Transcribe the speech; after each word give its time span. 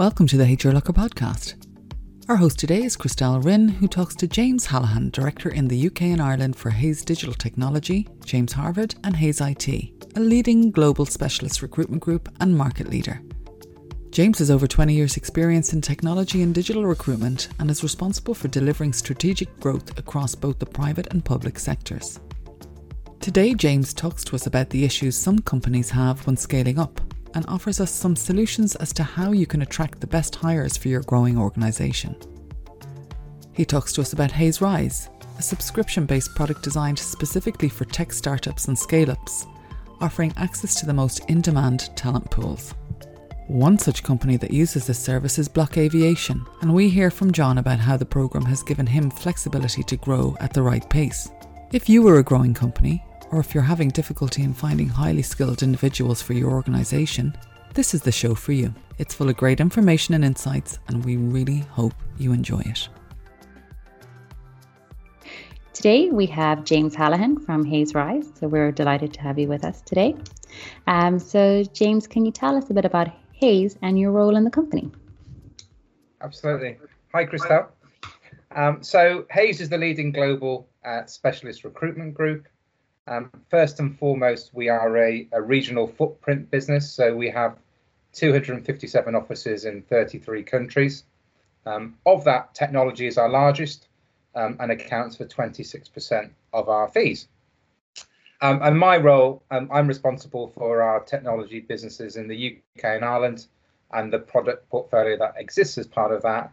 Welcome 0.00 0.26
to 0.28 0.38
the 0.38 0.44
HR 0.44 0.72
Locker 0.72 0.94
podcast. 0.94 1.56
Our 2.26 2.36
host 2.36 2.58
today 2.58 2.84
is 2.84 2.96
Crystel 2.96 3.44
Rynne, 3.44 3.68
who 3.68 3.86
talks 3.86 4.14
to 4.14 4.26
James 4.26 4.66
Hallahan, 4.66 5.12
Director 5.12 5.50
in 5.50 5.68
the 5.68 5.88
UK 5.88 6.04
and 6.04 6.22
Ireland 6.22 6.56
for 6.56 6.70
Hays 6.70 7.04
Digital 7.04 7.34
Technology, 7.34 8.08
James 8.24 8.54
Harvard, 8.54 8.94
and 9.04 9.14
Hays 9.14 9.42
IT, 9.42 9.68
a 10.16 10.20
leading 10.20 10.70
global 10.70 11.04
specialist 11.04 11.60
recruitment 11.60 12.02
group 12.02 12.30
and 12.40 12.56
market 12.56 12.88
leader. 12.88 13.20
James 14.10 14.38
has 14.38 14.50
over 14.50 14.66
20 14.66 14.94
years' 14.94 15.18
experience 15.18 15.74
in 15.74 15.82
technology 15.82 16.40
and 16.42 16.54
digital 16.54 16.86
recruitment 16.86 17.50
and 17.58 17.70
is 17.70 17.82
responsible 17.82 18.32
for 18.32 18.48
delivering 18.48 18.94
strategic 18.94 19.54
growth 19.60 19.98
across 19.98 20.34
both 20.34 20.58
the 20.58 20.64
private 20.64 21.08
and 21.10 21.26
public 21.26 21.58
sectors. 21.58 22.20
Today, 23.20 23.52
James 23.52 23.92
talks 23.92 24.24
to 24.24 24.34
us 24.34 24.46
about 24.46 24.70
the 24.70 24.82
issues 24.82 25.14
some 25.14 25.40
companies 25.40 25.90
have 25.90 26.26
when 26.26 26.38
scaling 26.38 26.78
up 26.78 27.02
and 27.34 27.44
offers 27.46 27.80
us 27.80 27.90
some 27.90 28.16
solutions 28.16 28.76
as 28.76 28.92
to 28.94 29.02
how 29.02 29.32
you 29.32 29.46
can 29.46 29.62
attract 29.62 30.00
the 30.00 30.06
best 30.06 30.34
hires 30.34 30.76
for 30.76 30.88
your 30.88 31.02
growing 31.02 31.38
organisation. 31.38 32.16
He 33.52 33.64
talks 33.64 33.92
to 33.94 34.00
us 34.00 34.12
about 34.12 34.32
Hays 34.32 34.60
Rise, 34.60 35.10
a 35.38 35.42
subscription 35.42 36.06
based 36.06 36.34
product 36.34 36.62
designed 36.62 36.98
specifically 36.98 37.68
for 37.68 37.84
tech 37.84 38.12
startups 38.12 38.68
and 38.68 38.78
scale 38.78 39.10
ups, 39.10 39.46
offering 40.00 40.32
access 40.36 40.78
to 40.80 40.86
the 40.86 40.94
most 40.94 41.20
in 41.28 41.40
demand 41.40 41.94
talent 41.96 42.30
pools. 42.30 42.74
One 43.48 43.78
such 43.78 44.04
company 44.04 44.36
that 44.36 44.52
uses 44.52 44.86
this 44.86 44.98
service 44.98 45.38
is 45.38 45.48
Block 45.48 45.76
Aviation, 45.76 46.46
and 46.60 46.72
we 46.72 46.88
hear 46.88 47.10
from 47.10 47.32
John 47.32 47.58
about 47.58 47.80
how 47.80 47.96
the 47.96 48.06
programme 48.06 48.44
has 48.44 48.62
given 48.62 48.86
him 48.86 49.10
flexibility 49.10 49.82
to 49.82 49.96
grow 49.96 50.36
at 50.38 50.54
the 50.54 50.62
right 50.62 50.88
pace. 50.88 51.28
If 51.72 51.88
you 51.88 52.02
were 52.02 52.18
a 52.18 52.22
growing 52.22 52.54
company, 52.54 53.04
or 53.30 53.40
if 53.40 53.54
you're 53.54 53.62
having 53.62 53.88
difficulty 53.88 54.42
in 54.42 54.52
finding 54.52 54.88
highly 54.88 55.22
skilled 55.22 55.62
individuals 55.62 56.20
for 56.20 56.32
your 56.32 56.50
organisation, 56.50 57.36
this 57.74 57.94
is 57.94 58.02
the 58.02 58.12
show 58.12 58.34
for 58.34 58.52
you. 58.52 58.74
It's 58.98 59.14
full 59.14 59.28
of 59.28 59.36
great 59.36 59.60
information 59.60 60.14
and 60.14 60.24
insights, 60.24 60.78
and 60.88 61.04
we 61.04 61.16
really 61.16 61.58
hope 61.58 61.94
you 62.18 62.32
enjoy 62.32 62.60
it. 62.66 62.88
Today 65.72 66.10
we 66.10 66.26
have 66.26 66.64
James 66.64 66.94
Hallahan 66.94 67.42
from 67.46 67.64
Hays 67.64 67.94
Rise, 67.94 68.28
so 68.38 68.48
we're 68.48 68.72
delighted 68.72 69.14
to 69.14 69.20
have 69.22 69.38
you 69.38 69.48
with 69.48 69.64
us 69.64 69.80
today. 69.80 70.16
Um, 70.86 71.18
so, 71.18 71.62
James, 71.72 72.06
can 72.06 72.26
you 72.26 72.32
tell 72.32 72.56
us 72.56 72.68
a 72.70 72.74
bit 72.74 72.84
about 72.84 73.08
Hays 73.32 73.78
and 73.80 73.98
your 73.98 74.10
role 74.10 74.36
in 74.36 74.44
the 74.44 74.50
company? 74.50 74.90
Absolutely. 76.20 76.76
Hi, 77.14 77.24
Crystel. 77.24 77.68
Um, 78.54 78.82
so, 78.82 79.24
Hays 79.30 79.60
is 79.60 79.68
the 79.68 79.78
leading 79.78 80.12
global 80.12 80.68
uh, 80.84 81.06
specialist 81.06 81.64
recruitment 81.64 82.14
group 82.14 82.48
um, 83.06 83.30
first 83.48 83.80
and 83.80 83.98
foremost, 83.98 84.54
we 84.54 84.68
are 84.68 84.96
a, 84.98 85.28
a, 85.32 85.40
regional 85.40 85.86
footprint 85.86 86.50
business, 86.50 86.90
so 86.90 87.14
we 87.14 87.30
have 87.30 87.58
257 88.12 89.14
offices 89.14 89.64
in 89.64 89.82
33 89.82 90.42
countries. 90.42 91.04
Um, 91.66 91.96
of 92.06 92.24
that, 92.24 92.54
technology 92.54 93.06
is 93.06 93.18
our 93.18 93.28
largest 93.28 93.88
um, 94.34 94.56
and 94.60 94.70
accounts 94.70 95.16
for 95.16 95.24
26% 95.24 96.30
of 96.52 96.68
our 96.68 96.88
fees. 96.88 97.28
Um, 98.42 98.60
and 98.62 98.78
my 98.78 98.96
role, 98.96 99.42
um, 99.50 99.68
I'm 99.72 99.86
responsible 99.86 100.48
for 100.48 100.82
our 100.82 101.00
technology 101.00 101.60
businesses 101.60 102.16
in 102.16 102.26
the 102.26 102.60
UK 102.76 102.84
and 102.84 103.04
Ireland 103.04 103.46
and 103.92 104.12
the 104.12 104.18
product 104.18 104.68
portfolio 104.70 105.18
that 105.18 105.34
exists 105.36 105.76
as 105.76 105.86
part 105.86 106.12
of 106.12 106.22
that. 106.22 106.52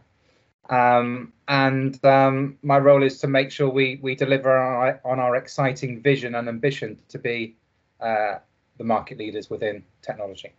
Um, 0.68 1.32
and 1.48 2.04
um, 2.04 2.58
my 2.62 2.78
role 2.78 3.02
is 3.02 3.18
to 3.20 3.26
make 3.26 3.50
sure 3.50 3.70
we 3.70 3.98
we 4.02 4.14
deliver 4.14 4.56
on 4.56 4.74
our, 4.74 5.00
on 5.04 5.18
our 5.18 5.36
exciting 5.36 6.02
vision 6.02 6.34
and 6.34 6.48
ambition 6.48 6.98
to 7.08 7.18
be 7.18 7.56
uh, 8.00 8.34
the 8.76 8.84
market 8.84 9.18
leaders 9.18 9.48
within 9.48 9.82
technology. 10.02 10.52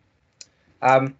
Um, 0.82 1.16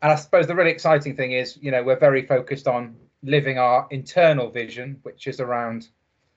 and 0.00 0.12
I 0.12 0.14
suppose 0.16 0.46
the 0.46 0.54
really 0.54 0.70
exciting 0.70 1.14
thing 1.14 1.32
is, 1.32 1.58
you 1.60 1.70
know, 1.70 1.82
we're 1.82 1.98
very 1.98 2.26
focused 2.26 2.66
on 2.66 2.96
living 3.22 3.58
our 3.58 3.86
internal 3.90 4.50
vision, 4.50 4.98
which 5.02 5.26
is 5.26 5.38
around 5.38 5.88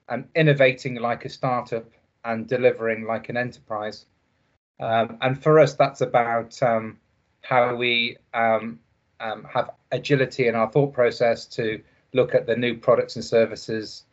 um, 0.09 0.25
innovating 0.36 0.96
like 0.96 1.25
a 1.25 1.30
startup 1.30 1.90
and 2.25 2.48
delivering 2.48 3.06
like 3.08 3.30
an 3.30 3.38
enterprise. 3.38 4.06
Um, 4.80 5.18
and 5.22 5.42
for 5.42 5.59
us, 5.59 5.74
that's 5.74 6.02
about 6.02 6.62
um, 6.62 7.00
how 7.42 7.75
we 7.75 8.18
have 8.40 9.69
agility 9.92 10.48
in 10.48 10.56
our 10.56 10.69
thought 10.72 10.94
process 10.94 11.46
to 11.46 11.81
look 12.16 12.34
at 12.34 12.48
the 12.48 12.56
new 12.56 12.78
products 12.78 13.16
and 13.16 13.26
services 13.26 14.06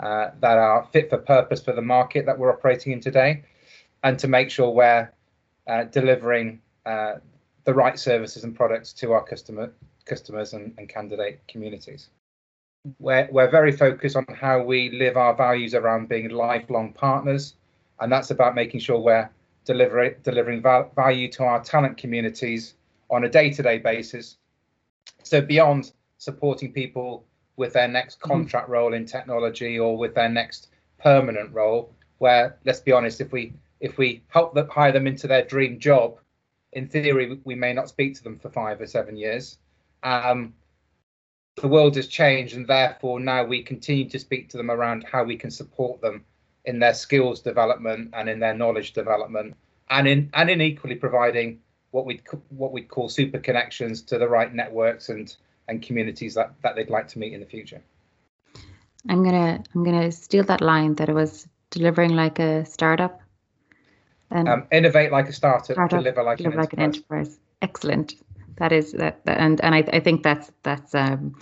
uh, 0.00 0.30
that 0.40 0.56
are 0.56 0.86
fit 0.92 1.10
for 1.10 1.18
purpose 1.18 1.60
for 1.60 1.72
the 1.72 1.82
market 1.82 2.24
that 2.24 2.38
we're 2.38 2.52
operating 2.52 2.92
in 2.92 3.00
today, 3.00 3.42
and 4.04 4.18
to 4.18 4.28
make 4.28 4.50
sure 4.50 4.70
we're 4.70 5.10
uh, 5.66 5.84
delivering 5.84 6.60
uh, 6.86 7.14
the 7.64 7.74
right 7.74 7.98
services 7.98 8.44
and 8.44 8.54
products 8.54 8.92
to 8.92 9.12
our 9.12 9.24
customer 9.24 9.72
customers 10.04 10.54
and, 10.54 10.72
and 10.78 10.88
candidate 10.88 11.40
communities. 11.48 12.08
We're, 12.98 13.28
we're 13.30 13.50
very 13.50 13.72
focused 13.72 14.16
on 14.16 14.24
how 14.32 14.62
we 14.62 14.90
live 14.90 15.16
our 15.18 15.34
values 15.34 15.74
around 15.74 16.08
being 16.08 16.30
lifelong 16.30 16.94
partners, 16.94 17.56
and 18.00 18.10
that's 18.10 18.30
about 18.30 18.54
making 18.54 18.80
sure 18.80 18.98
we're 18.98 19.28
delivering 19.64 20.14
delivering 20.22 20.62
val- 20.62 20.90
value 20.94 21.28
to 21.32 21.42
our 21.42 21.62
talent 21.62 21.98
communities 21.98 22.74
on 23.10 23.24
a 23.24 23.28
day-to-day 23.28 23.78
basis 23.78 24.38
so 25.22 25.40
beyond 25.40 25.92
supporting 26.16 26.72
people 26.72 27.24
with 27.58 27.74
their 27.74 27.88
next 27.88 28.20
mm-hmm. 28.20 28.30
contract 28.30 28.68
role 28.70 28.94
in 28.94 29.04
technology 29.04 29.78
or 29.78 29.98
with 29.98 30.14
their 30.14 30.28
next 30.28 30.68
permanent 30.98 31.52
role, 31.52 31.92
where 32.18 32.56
let's 32.64 32.80
be 32.80 32.92
honest, 32.92 33.20
if 33.20 33.32
we 33.32 33.52
if 33.80 33.98
we 33.98 34.22
help 34.28 34.54
them 34.54 34.68
hire 34.68 34.92
them 34.92 35.06
into 35.06 35.26
their 35.26 35.44
dream 35.44 35.78
job, 35.78 36.18
in 36.72 36.88
theory 36.88 37.38
we 37.44 37.54
may 37.54 37.72
not 37.72 37.88
speak 37.88 38.14
to 38.14 38.24
them 38.24 38.38
for 38.38 38.48
five 38.48 38.80
or 38.80 38.86
seven 38.86 39.16
years. 39.16 39.58
Um, 40.02 40.54
the 41.56 41.68
world 41.68 41.96
has 41.96 42.06
changed, 42.06 42.54
and 42.56 42.66
therefore 42.66 43.20
now 43.20 43.44
we 43.44 43.62
continue 43.62 44.08
to 44.08 44.18
speak 44.18 44.48
to 44.50 44.56
them 44.56 44.70
around 44.70 45.04
how 45.10 45.24
we 45.24 45.36
can 45.36 45.50
support 45.50 46.00
them 46.00 46.24
in 46.64 46.78
their 46.78 46.94
skills 46.94 47.40
development 47.40 48.10
and 48.12 48.28
in 48.28 48.38
their 48.38 48.54
knowledge 48.54 48.92
development, 48.92 49.56
and 49.90 50.06
in 50.06 50.30
and 50.34 50.48
in 50.48 50.60
equally 50.60 50.94
providing 50.94 51.60
what 51.90 52.06
we'd 52.06 52.22
what 52.50 52.72
we'd 52.72 52.88
call 52.88 53.08
super 53.08 53.38
connections 53.38 54.02
to 54.02 54.18
the 54.18 54.28
right 54.28 54.54
networks 54.54 55.08
and 55.08 55.36
and 55.68 55.82
communities 55.82 56.34
that 56.34 56.54
that 56.62 56.74
they'd 56.76 56.90
like 56.90 57.08
to 57.08 57.18
meet 57.18 57.32
in 57.32 57.40
the 57.40 57.46
future. 57.46 57.80
I'm 59.08 59.22
gonna 59.22 59.62
I'm 59.74 59.84
gonna 59.84 60.10
steal 60.10 60.44
that 60.44 60.60
line 60.60 60.94
that 60.96 61.08
it 61.08 61.14
was 61.14 61.46
delivering 61.70 62.14
like 62.14 62.38
a 62.38 62.64
startup. 62.64 63.20
And 64.30 64.48
um, 64.48 64.66
innovate 64.70 65.10
like 65.10 65.28
a 65.28 65.32
startup, 65.32 65.64
startup 65.64 65.90
deliver 66.00 66.22
like, 66.22 66.38
deliver 66.38 66.56
an, 66.56 66.60
like 66.60 66.78
enterprise. 66.78 66.78
an 66.78 66.84
enterprise. 66.84 67.38
Excellent. 67.62 68.14
That 68.56 68.72
is 68.72 68.92
that, 68.92 69.20
and 69.26 69.60
and 69.60 69.74
I, 69.74 69.78
I 69.92 70.00
think 70.00 70.22
that's 70.22 70.50
that's 70.62 70.94
um 70.94 71.36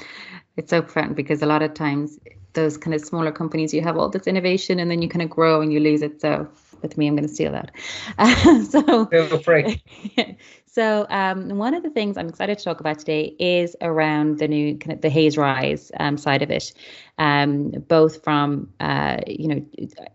it's 0.57 0.71
so 0.71 0.83
profound 0.83 1.17
because 1.17 1.43
a 1.43 1.47
lot 1.47 1.63
of 1.63 1.75
times 1.75 2.19
those 2.57 2.77
kind 2.77 2.95
of 2.95 3.01
smaller 3.01 3.31
companies 3.31 3.73
you 3.73 3.83
have 3.83 3.97
all 3.97 4.09
this 4.09 4.27
innovation 4.27 4.81
and 4.81 4.91
then 4.91 5.01
you 5.01 5.09
kind 5.09 5.23
of 5.23 5.31
grow 5.31 5.61
and 5.61 5.73
you 5.73 5.79
lose 5.79 6.03
it. 6.03 6.21
So 6.21 6.49
with 6.83 6.99
me 6.99 7.07
i'm 7.07 7.17
going 7.17 7.29
to 7.29 7.33
steal 7.33 7.53
that. 7.53 7.71
Uh, 8.19 8.63
so 8.65 9.07
feel 9.07 9.39
free 9.39 9.83
so 10.67 11.07
um, 11.11 11.57
one 11.57 11.75
of 11.75 11.83
the 11.83 11.91
things 11.91 12.17
i'm 12.17 12.29
excited 12.29 12.59
to 12.59 12.65
talk 12.65 12.81
about 12.81 12.99
today 12.99 13.35
is 13.39 13.77
around 13.81 14.39
the 14.39 14.49
new 14.49 14.77
kind 14.79 14.93
of 14.93 15.01
the 15.01 15.11
hays 15.11 15.37
rise 15.37 15.91
um, 16.01 16.17
side 16.17 16.43
of 16.43 16.51
it. 16.51 16.73
Um, 17.19 17.71
both 17.89 18.23
from 18.23 18.69
uh, 18.81 19.19
you 19.27 19.49
know 19.49 19.67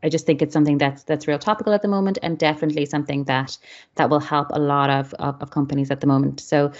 i 0.03 0.09
just 0.09 0.25
think 0.25 0.41
it's 0.41 0.53
something 0.53 0.77
that's 0.77 1.03
that's 1.03 1.27
real 1.27 1.39
topical 1.39 1.73
at 1.73 1.81
the 1.81 1.87
moment 1.87 2.19
and 2.21 2.37
definitely 2.37 2.85
something 2.85 3.23
that 3.25 3.57
that 3.95 4.09
will 4.09 4.19
help 4.19 4.49
a 4.51 4.59
lot 4.59 4.89
of, 4.89 5.13
of, 5.15 5.41
of 5.41 5.49
companies 5.51 5.89
at 5.91 5.99
the 5.99 6.07
moment. 6.07 6.39
So 6.39 6.71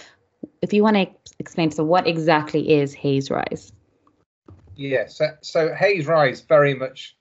if 0.61 0.73
you 0.73 0.83
want 0.83 0.97
to 0.97 1.07
explain 1.39 1.71
so 1.71 1.83
what 1.83 2.07
exactly 2.07 2.71
is 2.71 2.93
hays 2.93 3.29
rise 3.31 3.71
yeah, 4.75 5.07
so, 5.07 5.27
so 5.41 5.73
Hays 5.73 6.07
Rise 6.07 6.41
very 6.41 6.73
much 6.73 7.15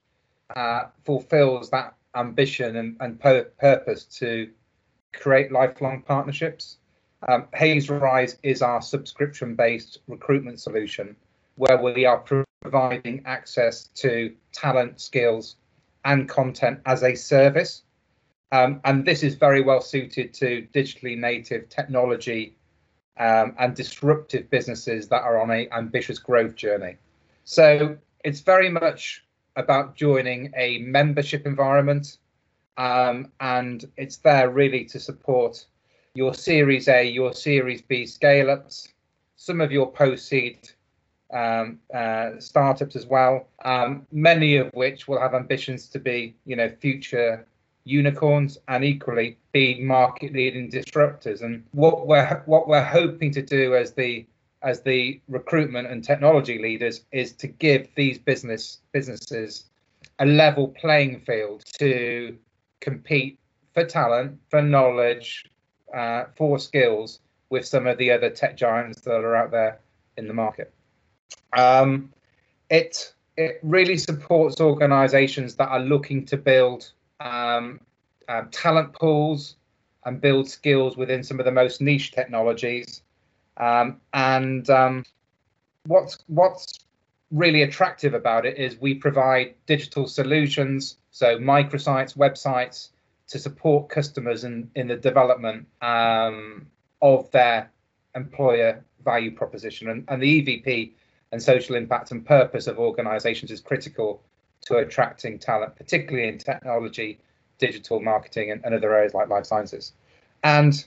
uh, 0.56 0.84
fulfills 1.04 1.70
that 1.70 1.94
ambition 2.14 2.76
and, 2.76 2.96
and 3.00 3.20
purpose 3.20 4.04
to 4.04 4.50
create 5.12 5.52
lifelong 5.52 6.02
partnerships. 6.02 6.78
Um, 7.28 7.46
Hays 7.54 7.90
Rise 7.90 8.38
is 8.42 8.62
our 8.62 8.80
subscription 8.80 9.54
based 9.54 9.98
recruitment 10.06 10.60
solution 10.60 11.16
where 11.56 11.80
we 11.82 12.06
are 12.06 12.24
providing 12.62 13.22
access 13.26 13.84
to 13.88 14.34
talent, 14.52 15.00
skills, 15.00 15.56
and 16.04 16.28
content 16.28 16.80
as 16.86 17.02
a 17.02 17.14
service. 17.14 17.82
Um, 18.52 18.80
and 18.84 19.04
this 19.04 19.22
is 19.22 19.34
very 19.34 19.60
well 19.60 19.80
suited 19.80 20.32
to 20.34 20.66
digitally 20.74 21.16
native 21.18 21.68
technology 21.68 22.56
um, 23.18 23.54
and 23.58 23.76
disruptive 23.76 24.48
businesses 24.50 25.08
that 25.08 25.22
are 25.22 25.40
on 25.40 25.50
a 25.50 25.68
ambitious 25.70 26.18
growth 26.18 26.56
journey. 26.56 26.96
So 27.50 27.96
it's 28.22 28.42
very 28.42 28.68
much 28.70 29.24
about 29.56 29.96
joining 29.96 30.52
a 30.56 30.78
membership 30.82 31.46
environment, 31.46 32.18
um, 32.76 33.32
and 33.40 33.90
it's 33.96 34.18
there 34.18 34.50
really 34.50 34.84
to 34.84 35.00
support 35.00 35.66
your 36.14 36.32
Series 36.32 36.86
A, 36.86 37.02
your 37.02 37.32
Series 37.34 37.82
B 37.82 38.06
scale 38.06 38.50
ups, 38.52 38.90
some 39.34 39.60
of 39.60 39.72
your 39.72 39.90
post 39.90 40.28
seed 40.28 40.70
um, 41.34 41.80
uh, 41.92 42.38
startups 42.38 42.94
as 42.94 43.06
well. 43.06 43.48
Um, 43.64 44.06
many 44.12 44.54
of 44.54 44.70
which 44.72 45.08
will 45.08 45.18
have 45.18 45.34
ambitions 45.34 45.88
to 45.88 45.98
be, 45.98 46.36
you 46.44 46.54
know, 46.54 46.68
future 46.68 47.48
unicorns 47.82 48.58
and 48.68 48.84
equally 48.84 49.38
be 49.50 49.80
market 49.80 50.34
leading 50.34 50.70
disruptors. 50.70 51.42
And 51.42 51.64
what 51.72 52.06
we're 52.06 52.44
what 52.46 52.68
we're 52.68 52.84
hoping 52.84 53.32
to 53.32 53.42
do 53.42 53.74
as 53.74 53.92
the 53.92 54.24
as 54.62 54.82
the 54.82 55.20
recruitment 55.28 55.88
and 55.88 56.04
technology 56.04 56.58
leaders 56.60 57.02
is 57.12 57.32
to 57.32 57.46
give 57.46 57.88
these 57.94 58.18
business 58.18 58.80
businesses 58.92 59.64
a 60.18 60.26
level 60.26 60.68
playing 60.68 61.20
field 61.20 61.64
to 61.78 62.36
compete 62.80 63.38
for 63.72 63.84
talent, 63.84 64.38
for 64.48 64.60
knowledge, 64.60 65.44
uh, 65.94 66.24
for 66.36 66.58
skills 66.58 67.20
with 67.48 67.66
some 67.66 67.86
of 67.86 67.98
the 67.98 68.10
other 68.10 68.30
tech 68.30 68.56
giants 68.56 69.00
that 69.02 69.24
are 69.24 69.36
out 69.36 69.50
there 69.50 69.80
in 70.16 70.28
the 70.28 70.34
market. 70.34 70.72
Um, 71.56 72.12
it 72.68 73.12
it 73.36 73.58
really 73.62 73.96
supports 73.96 74.60
organisations 74.60 75.54
that 75.56 75.68
are 75.68 75.80
looking 75.80 76.26
to 76.26 76.36
build 76.36 76.92
um, 77.20 77.80
uh, 78.28 78.42
talent 78.50 78.92
pools 78.92 79.56
and 80.04 80.20
build 80.20 80.48
skills 80.48 80.96
within 80.96 81.22
some 81.22 81.38
of 81.38 81.46
the 81.46 81.52
most 81.52 81.80
niche 81.80 82.12
technologies. 82.12 83.02
Um, 83.60 84.00
and 84.14 84.68
um, 84.70 85.04
what's 85.86 86.18
what's 86.26 86.80
really 87.30 87.62
attractive 87.62 88.14
about 88.14 88.44
it 88.46 88.58
is 88.58 88.80
we 88.80 88.94
provide 88.94 89.54
digital 89.66 90.08
solutions, 90.08 90.96
so 91.10 91.38
microsites, 91.38 92.16
websites, 92.16 92.88
to 93.28 93.38
support 93.38 93.88
customers 93.88 94.42
in, 94.42 94.68
in 94.74 94.88
the 94.88 94.96
development 94.96 95.66
um, 95.82 96.66
of 97.00 97.30
their 97.30 97.70
employer 98.16 98.84
value 99.04 99.30
proposition. 99.30 99.90
And, 99.90 100.04
and 100.08 100.20
the 100.20 100.42
EVP 100.42 100.92
and 101.30 101.40
social 101.40 101.76
impact 101.76 102.10
and 102.10 102.26
purpose 102.26 102.66
of 102.66 102.78
organizations 102.78 103.52
is 103.52 103.60
critical 103.60 104.22
to 104.62 104.78
attracting 104.78 105.38
talent, 105.38 105.76
particularly 105.76 106.28
in 106.28 106.38
technology, 106.38 107.20
digital 107.58 108.00
marketing, 108.00 108.50
and, 108.50 108.64
and 108.64 108.74
other 108.74 108.92
areas 108.92 109.14
like 109.14 109.28
life 109.28 109.46
sciences. 109.46 109.92
And 110.42 110.84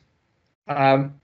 um, 0.68 1.22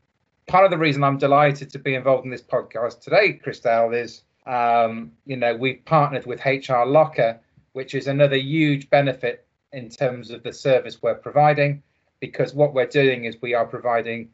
part 0.50 0.66
of 0.66 0.72
the 0.72 0.78
reason 0.78 1.04
I'm 1.04 1.19
delighted 1.19 1.69
to 1.69 1.80
be 1.80 1.94
involved 1.94 2.25
in 2.25 2.31
this 2.31 2.42
podcast 2.42 3.01
today, 3.01 3.40
Crystel, 3.42 3.96
is 3.96 4.24
um, 4.48 5.12
you 5.25 5.38
know 5.38 5.56
we've 5.56 5.86
partnered 5.86 6.25
with 6.25 6.44
HR 6.44 6.86
Locker, 6.86 7.40
which 7.74 7.94
is 7.94 8.07
another 8.07 8.36
huge 8.36 8.90
benefit 8.90 9.46
in 9.72 9.90
terms 9.90 10.31
of 10.31 10.42
the 10.42 10.51
service 10.51 11.01
we're 11.01 11.13
providing, 11.13 11.84
because 12.19 12.54
what 12.56 12.74
we're 12.74 12.88
doing 12.88 13.25
is 13.25 13.38
we 13.42 13.54
are 13.54 13.66
providing 13.66 14.30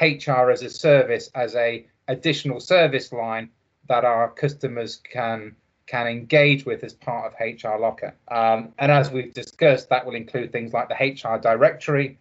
HR 0.00 0.50
as 0.50 0.62
a 0.62 0.70
service 0.70 1.30
as 1.34 1.54
a 1.54 1.86
additional 2.08 2.60
service 2.60 3.12
line 3.12 3.50
that 3.88 4.04
our 4.06 4.30
customers 4.30 4.96
can 4.96 5.54
can 5.86 6.06
engage 6.06 6.64
with 6.64 6.82
as 6.82 6.94
part 6.94 7.32
of 7.32 7.38
HR 7.40 7.78
Locker. 7.78 8.14
Um, 8.28 8.72
and 8.78 8.90
as 8.90 9.10
we've 9.10 9.34
discussed, 9.34 9.90
that 9.90 10.06
will 10.06 10.14
include 10.14 10.50
things 10.50 10.72
like 10.72 10.88
the 10.88 10.94
HR 10.94 11.38
directory, 11.38 12.18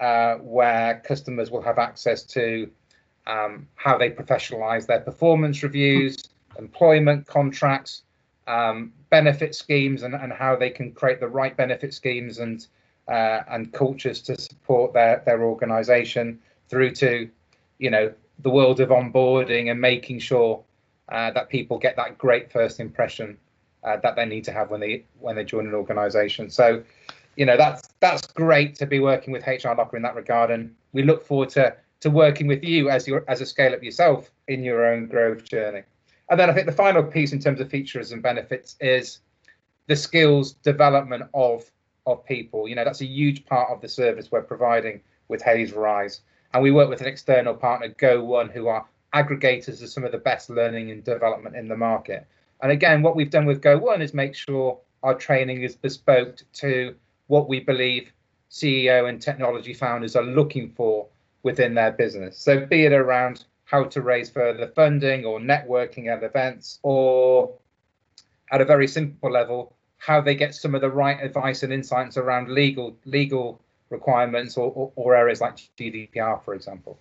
uh, 0.00 0.36
where 0.36 1.02
customers 1.06 1.50
will 1.50 1.62
have 1.62 1.78
access 1.78 2.22
to 2.24 2.70
um, 3.26 3.66
how 3.74 3.98
they 3.98 4.10
professionalize 4.10 4.86
their 4.86 5.00
performance 5.00 5.62
reviews, 5.62 6.16
employment 6.58 7.26
contracts, 7.26 8.02
um, 8.46 8.92
benefit 9.10 9.54
schemes, 9.54 10.02
and, 10.02 10.14
and 10.14 10.32
how 10.32 10.56
they 10.56 10.70
can 10.70 10.92
create 10.92 11.20
the 11.20 11.28
right 11.28 11.56
benefit 11.56 11.92
schemes 11.94 12.38
and 12.38 12.66
uh, 13.08 13.42
and 13.50 13.72
cultures 13.72 14.20
to 14.20 14.40
support 14.40 14.92
their 14.92 15.22
their 15.26 15.42
organization 15.44 16.38
through 16.68 16.90
to, 16.90 17.28
you 17.78 17.90
know, 17.90 18.12
the 18.40 18.50
world 18.50 18.80
of 18.80 18.88
onboarding 18.90 19.70
and 19.70 19.80
making 19.80 20.18
sure 20.18 20.62
uh, 21.08 21.30
that 21.30 21.48
people 21.48 21.78
get 21.78 21.96
that 21.96 22.18
great 22.18 22.50
first 22.50 22.80
impression 22.80 23.38
uh, 23.84 23.96
that 23.98 24.16
they 24.16 24.24
need 24.24 24.44
to 24.44 24.52
have 24.52 24.70
when 24.70 24.80
they 24.80 25.04
when 25.20 25.36
they 25.36 25.44
join 25.44 25.66
an 25.66 25.74
organization. 25.74 26.50
So, 26.50 26.82
you 27.36 27.46
know, 27.46 27.56
that's 27.56 27.88
that's 28.00 28.26
great 28.28 28.74
to 28.76 28.86
be 28.86 28.98
working 28.98 29.32
with 29.32 29.46
HR 29.46 29.74
Locker 29.76 29.96
in 29.96 30.02
that 30.02 30.14
regard, 30.14 30.50
and 30.50 30.74
we 30.92 31.02
look 31.02 31.24
forward 31.24 31.50
to 31.50 31.76
to 32.06 32.10
working 32.10 32.46
with 32.46 32.62
you 32.62 32.88
as 32.88 33.06
your 33.08 33.24
as 33.28 33.40
a 33.40 33.46
scale 33.46 33.74
up 33.74 33.82
yourself 33.82 34.30
in 34.46 34.62
your 34.62 34.86
own 34.86 35.06
growth 35.06 35.44
journey. 35.44 35.82
And 36.30 36.38
then 36.38 36.48
I 36.48 36.52
think 36.52 36.66
the 36.66 36.72
final 36.72 37.02
piece 37.02 37.32
in 37.32 37.40
terms 37.40 37.60
of 37.60 37.68
features 37.68 38.12
and 38.12 38.22
benefits 38.22 38.76
is 38.80 39.20
the 39.88 39.96
skills 39.96 40.52
development 40.54 41.24
of 41.34 41.68
of 42.06 42.24
people. 42.24 42.68
You 42.68 42.76
know, 42.76 42.84
that's 42.84 43.00
a 43.00 43.06
huge 43.06 43.44
part 43.44 43.70
of 43.70 43.80
the 43.80 43.88
service 43.88 44.30
we're 44.30 44.42
providing 44.42 45.00
with 45.26 45.42
Hays 45.42 45.72
Rise. 45.72 46.20
And 46.54 46.62
we 46.62 46.70
work 46.70 46.88
with 46.88 47.00
an 47.00 47.08
external 47.08 47.54
partner, 47.54 47.88
Go1, 47.88 48.52
who 48.52 48.68
are 48.68 48.86
aggregators 49.12 49.82
of 49.82 49.88
some 49.88 50.04
of 50.04 50.12
the 50.12 50.18
best 50.18 50.48
learning 50.48 50.92
and 50.92 51.02
development 51.02 51.56
in 51.56 51.66
the 51.66 51.76
market. 51.76 52.24
And 52.62 52.70
again, 52.70 53.02
what 53.02 53.16
we've 53.16 53.30
done 53.30 53.46
with 53.46 53.60
Go1 53.60 54.00
is 54.00 54.14
make 54.14 54.36
sure 54.36 54.78
our 55.02 55.14
training 55.14 55.62
is 55.62 55.74
bespoke 55.74 56.38
to 56.54 56.94
what 57.26 57.48
we 57.48 57.58
believe 57.58 58.12
CEO 58.48 59.08
and 59.08 59.20
technology 59.20 59.74
founders 59.74 60.14
are 60.14 60.22
looking 60.22 60.70
for 60.70 61.08
within 61.46 61.74
their 61.74 61.92
business. 61.92 62.36
So, 62.36 62.66
be 62.66 62.86
it 62.86 62.92
around 62.92 63.44
how 63.66 63.84
to 63.84 64.02
raise 64.02 64.28
further 64.28 64.66
funding 64.74 65.24
or 65.24 65.38
networking 65.38 66.08
at 66.08 66.24
events, 66.24 66.80
or 66.82 67.54
at 68.50 68.60
a 68.60 68.64
very 68.64 68.88
simple 68.88 69.30
level, 69.30 69.76
how 69.98 70.20
they 70.20 70.34
get 70.34 70.56
some 70.56 70.74
of 70.74 70.80
the 70.80 70.90
right 70.90 71.18
advice 71.22 71.62
and 71.62 71.72
insights 71.72 72.16
around 72.16 72.48
legal 72.48 72.96
legal 73.04 73.60
requirements 73.90 74.56
or, 74.56 74.72
or, 74.72 74.92
or 74.96 75.14
areas 75.14 75.40
like 75.40 75.56
GDPR, 75.78 76.44
for 76.44 76.52
example. 76.54 76.98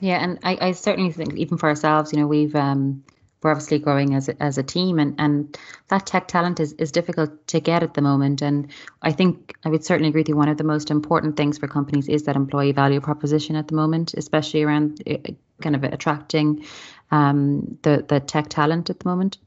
Yeah, 0.00 0.22
and 0.22 0.40
I, 0.42 0.58
I 0.60 0.72
certainly 0.72 1.12
think 1.12 1.34
even 1.34 1.56
for 1.56 1.68
ourselves, 1.68 2.12
you 2.12 2.18
know, 2.18 2.26
we've 2.26 2.56
um, 2.56 3.04
we're 3.46 3.52
obviously 3.52 3.78
growing 3.78 4.14
as 4.14 4.28
a, 4.28 4.42
as 4.42 4.58
a 4.58 4.62
team, 4.64 4.98
and 4.98 5.14
and 5.18 5.56
that 5.86 6.04
tech 6.04 6.26
talent 6.26 6.58
is 6.58 6.72
is 6.72 6.90
difficult 6.90 7.46
to 7.46 7.60
get 7.60 7.84
at 7.84 7.94
the 7.94 8.02
moment. 8.02 8.42
And 8.42 8.72
I 9.02 9.12
think 9.12 9.54
I 9.64 9.68
would 9.68 9.84
certainly 9.84 10.08
agree 10.08 10.22
with 10.22 10.28
you. 10.28 10.36
One 10.36 10.48
of 10.48 10.58
the 10.58 10.64
most 10.64 10.90
important 10.90 11.36
things 11.36 11.56
for 11.56 11.68
companies 11.68 12.08
is 12.08 12.24
that 12.24 12.34
employee 12.34 12.72
value 12.72 13.00
proposition 13.00 13.54
at 13.54 13.68
the 13.68 13.76
moment, 13.76 14.14
especially 14.14 14.64
around 14.64 15.00
uh, 15.08 15.30
kind 15.62 15.76
of 15.76 15.84
attracting 15.84 16.64
um, 17.12 17.78
the 17.82 18.04
the 18.08 18.18
tech 18.18 18.48
talent 18.48 18.90
at 18.90 18.98
the 18.98 19.08
moment. 19.08 19.38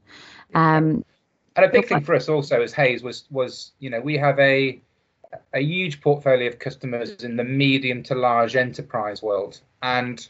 Um, 0.54 1.04
and 1.56 1.66
a 1.66 1.68
big 1.68 1.86
thing 1.86 2.02
for 2.02 2.14
us 2.14 2.30
also 2.30 2.62
as 2.62 2.72
Hays 2.72 3.02
was 3.02 3.24
was 3.30 3.72
you 3.80 3.90
know 3.90 4.00
we 4.00 4.16
have 4.16 4.38
a 4.38 4.80
a 5.52 5.60
huge 5.60 6.00
portfolio 6.00 6.48
of 6.48 6.58
customers 6.58 7.22
in 7.22 7.36
the 7.36 7.44
medium 7.44 8.02
to 8.04 8.14
large 8.14 8.56
enterprise 8.56 9.22
world, 9.22 9.60
and 9.82 10.26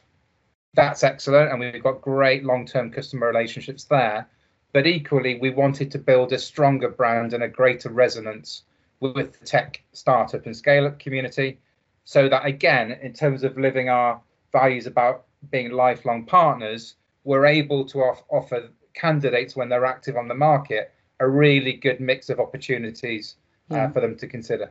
that's 0.75 1.03
excellent, 1.03 1.51
and 1.51 1.61
we've 1.61 1.83
got 1.83 2.01
great 2.01 2.45
long-term 2.45 2.91
customer 2.91 3.27
relationships 3.27 3.85
there. 3.85 4.29
But 4.73 4.87
equally, 4.87 5.39
we 5.39 5.51
wanted 5.51 5.91
to 5.91 5.99
build 5.99 6.33
a 6.33 6.39
stronger 6.39 6.89
brand 6.89 7.35
and 7.35 7.43
a 7.43 7.49
greater 7.49 7.91
resonance 7.91 8.63
with 9.01 9.39
the 9.39 9.45
tech 9.45 9.83
startup 9.93 10.47
and 10.47 10.57
scale-up 10.57 10.99
community, 10.99 11.59
so 12.05 12.29
that 12.29 12.47
again, 12.47 12.93
in 13.03 13.13
terms 13.13 13.43
of 13.43 13.59
living 13.59 13.89
our 13.89 14.21
values 14.53 14.87
about 14.87 15.25
being 15.51 15.73
lifelong 15.73 16.25
partners, 16.25 16.97
we're 17.25 17.47
able 17.47 17.85
to 17.87 18.01
off- 18.01 18.25
offer 18.29 18.69
candidates 18.95 19.57
when 19.57 19.69
they're 19.69 19.87
active 19.87 20.17
on 20.17 20.29
the 20.29 20.35
market 20.35 20.93
a 21.21 21.29
really 21.29 21.75
good 21.75 22.01
mix 22.01 22.31
of 22.31 22.41
opportunities 22.41 23.37
uh, 23.71 23.89
for 23.89 24.01
them 24.01 24.17
to 24.17 24.27
consider. 24.27 24.71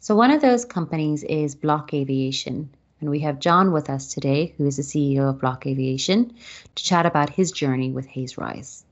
So, 0.00 0.14
one 0.14 0.30
of 0.30 0.42
those 0.42 0.64
companies 0.64 1.22
is 1.24 1.54
Block 1.54 1.94
Aviation. 1.94 2.68
And 3.04 3.10
we 3.10 3.20
have 3.20 3.38
John 3.38 3.70
with 3.70 3.90
us 3.90 4.14
today, 4.14 4.54
who 4.56 4.66
is 4.66 4.78
the 4.78 4.82
CEO 4.82 5.28
of 5.28 5.38
Block 5.38 5.66
Aviation, 5.66 6.32
to 6.74 6.82
chat 6.82 7.04
about 7.04 7.28
his 7.28 7.52
journey 7.52 7.90
with 7.90 8.06
Hays 8.06 8.38
Rise. 8.38 8.86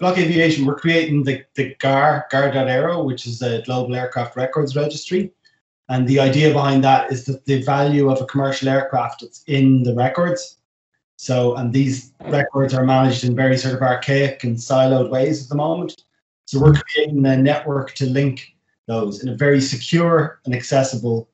Block 0.00 0.18
Aviation, 0.18 0.66
we're 0.66 0.74
creating 0.74 1.22
the, 1.22 1.44
the 1.54 1.76
GAR, 1.78 2.26
GAR.aero, 2.32 3.04
which 3.04 3.24
is 3.28 3.38
the 3.38 3.62
Global 3.64 3.94
Aircraft 3.94 4.34
Records 4.34 4.74
Registry. 4.74 5.30
And 5.88 6.08
the 6.08 6.18
idea 6.18 6.52
behind 6.52 6.82
that 6.82 7.12
is 7.12 7.26
that 7.26 7.44
the 7.44 7.62
value 7.62 8.10
of 8.10 8.20
a 8.20 8.26
commercial 8.26 8.68
aircraft 8.68 9.22
is 9.22 9.44
in 9.46 9.84
the 9.84 9.94
records. 9.94 10.56
So, 11.14 11.54
and 11.54 11.72
these 11.72 12.12
records 12.24 12.74
are 12.74 12.84
managed 12.84 13.22
in 13.22 13.36
very 13.36 13.56
sort 13.56 13.76
of 13.76 13.82
archaic 13.82 14.42
and 14.42 14.56
siloed 14.56 15.10
ways 15.10 15.44
at 15.44 15.48
the 15.48 15.54
moment. 15.54 16.02
So, 16.46 16.58
we're 16.58 16.72
creating 16.74 17.24
a 17.24 17.36
network 17.36 17.94
to 17.94 18.06
link 18.06 18.56
those 18.88 19.22
in 19.22 19.28
a 19.28 19.36
very 19.36 19.60
secure 19.60 20.40
and 20.44 20.52
accessible 20.52 21.28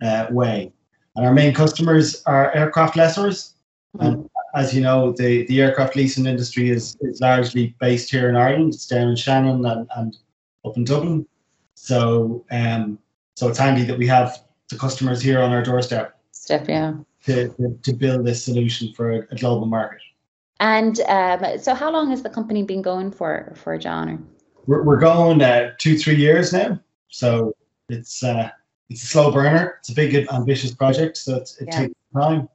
uh, 0.00 0.28
way. 0.30 0.72
And 1.18 1.26
our 1.26 1.34
main 1.34 1.52
customers 1.52 2.22
are 2.26 2.54
aircraft 2.54 2.94
lessors. 2.94 3.54
Mm-hmm. 3.96 4.06
And 4.06 4.30
as 4.54 4.72
you 4.72 4.80
know, 4.80 5.10
the, 5.10 5.44
the 5.46 5.60
aircraft 5.60 5.96
leasing 5.96 6.26
industry 6.26 6.70
is, 6.70 6.96
is 7.00 7.20
largely 7.20 7.74
based 7.80 8.08
here 8.08 8.28
in 8.28 8.36
Ireland. 8.36 8.74
It's 8.74 8.86
down 8.86 9.08
in 9.08 9.16
Shannon 9.16 9.66
and, 9.66 9.88
and 9.96 10.16
up 10.64 10.76
in 10.76 10.84
Dublin. 10.84 11.26
So 11.74 12.44
um, 12.52 13.00
so 13.34 13.48
it's 13.48 13.58
handy 13.58 13.82
that 13.82 13.98
we 13.98 14.06
have 14.06 14.44
the 14.68 14.76
customers 14.76 15.20
here 15.20 15.40
on 15.40 15.50
our 15.50 15.62
doorstep. 15.62 16.20
Step, 16.30 16.68
yeah. 16.68 16.94
To, 17.26 17.48
to, 17.48 17.78
to 17.82 17.92
build 17.92 18.24
this 18.24 18.44
solution 18.44 18.92
for 18.94 19.10
a, 19.10 19.18
a 19.32 19.34
global 19.34 19.66
market. 19.66 20.00
And 20.60 21.00
um, 21.00 21.58
so, 21.58 21.74
how 21.74 21.90
long 21.92 22.10
has 22.10 22.22
the 22.22 22.30
company 22.30 22.62
been 22.62 22.82
going 22.82 23.10
for, 23.10 23.52
for 23.56 23.76
John? 23.76 24.24
We're, 24.66 24.84
we're 24.84 25.00
going 25.00 25.42
uh, 25.42 25.72
two, 25.78 25.98
three 25.98 26.16
years 26.16 26.52
now. 26.52 26.80
So 27.08 27.56
it's 27.88 28.22
uh, 28.22 28.50
it's 28.90 29.02
a 29.02 29.06
slow 29.06 29.30
burner. 29.30 29.76
It's 29.80 29.90
a 29.90 29.94
big, 29.94 30.14
ambitious 30.32 30.74
project, 30.74 31.16
so 31.16 31.36
it 31.36 31.50
yeah. 31.60 31.78
takes 31.78 31.94
time. 32.14 32.48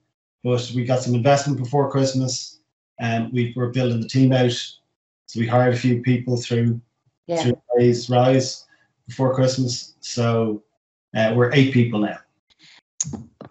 But 0.43 0.71
we 0.75 0.83
got 0.83 1.01
some 1.01 1.15
investment 1.15 1.59
before 1.59 1.89
Christmas, 1.89 2.59
and 2.99 3.31
we 3.31 3.53
were 3.55 3.69
building 3.69 4.01
the 4.01 4.07
team 4.07 4.33
out. 4.33 4.51
So 4.51 5.39
we 5.39 5.47
hired 5.47 5.73
a 5.73 5.77
few 5.77 6.01
people 6.01 6.37
through 6.37 6.81
yeah. 7.27 7.43
through 7.43 7.61
Hays 7.77 8.09
Rise 8.09 8.65
before 9.07 9.33
Christmas. 9.33 9.95
So 10.01 10.63
uh, 11.15 11.33
we're 11.35 11.53
eight 11.53 11.73
people 11.73 11.99
now. 11.99 12.17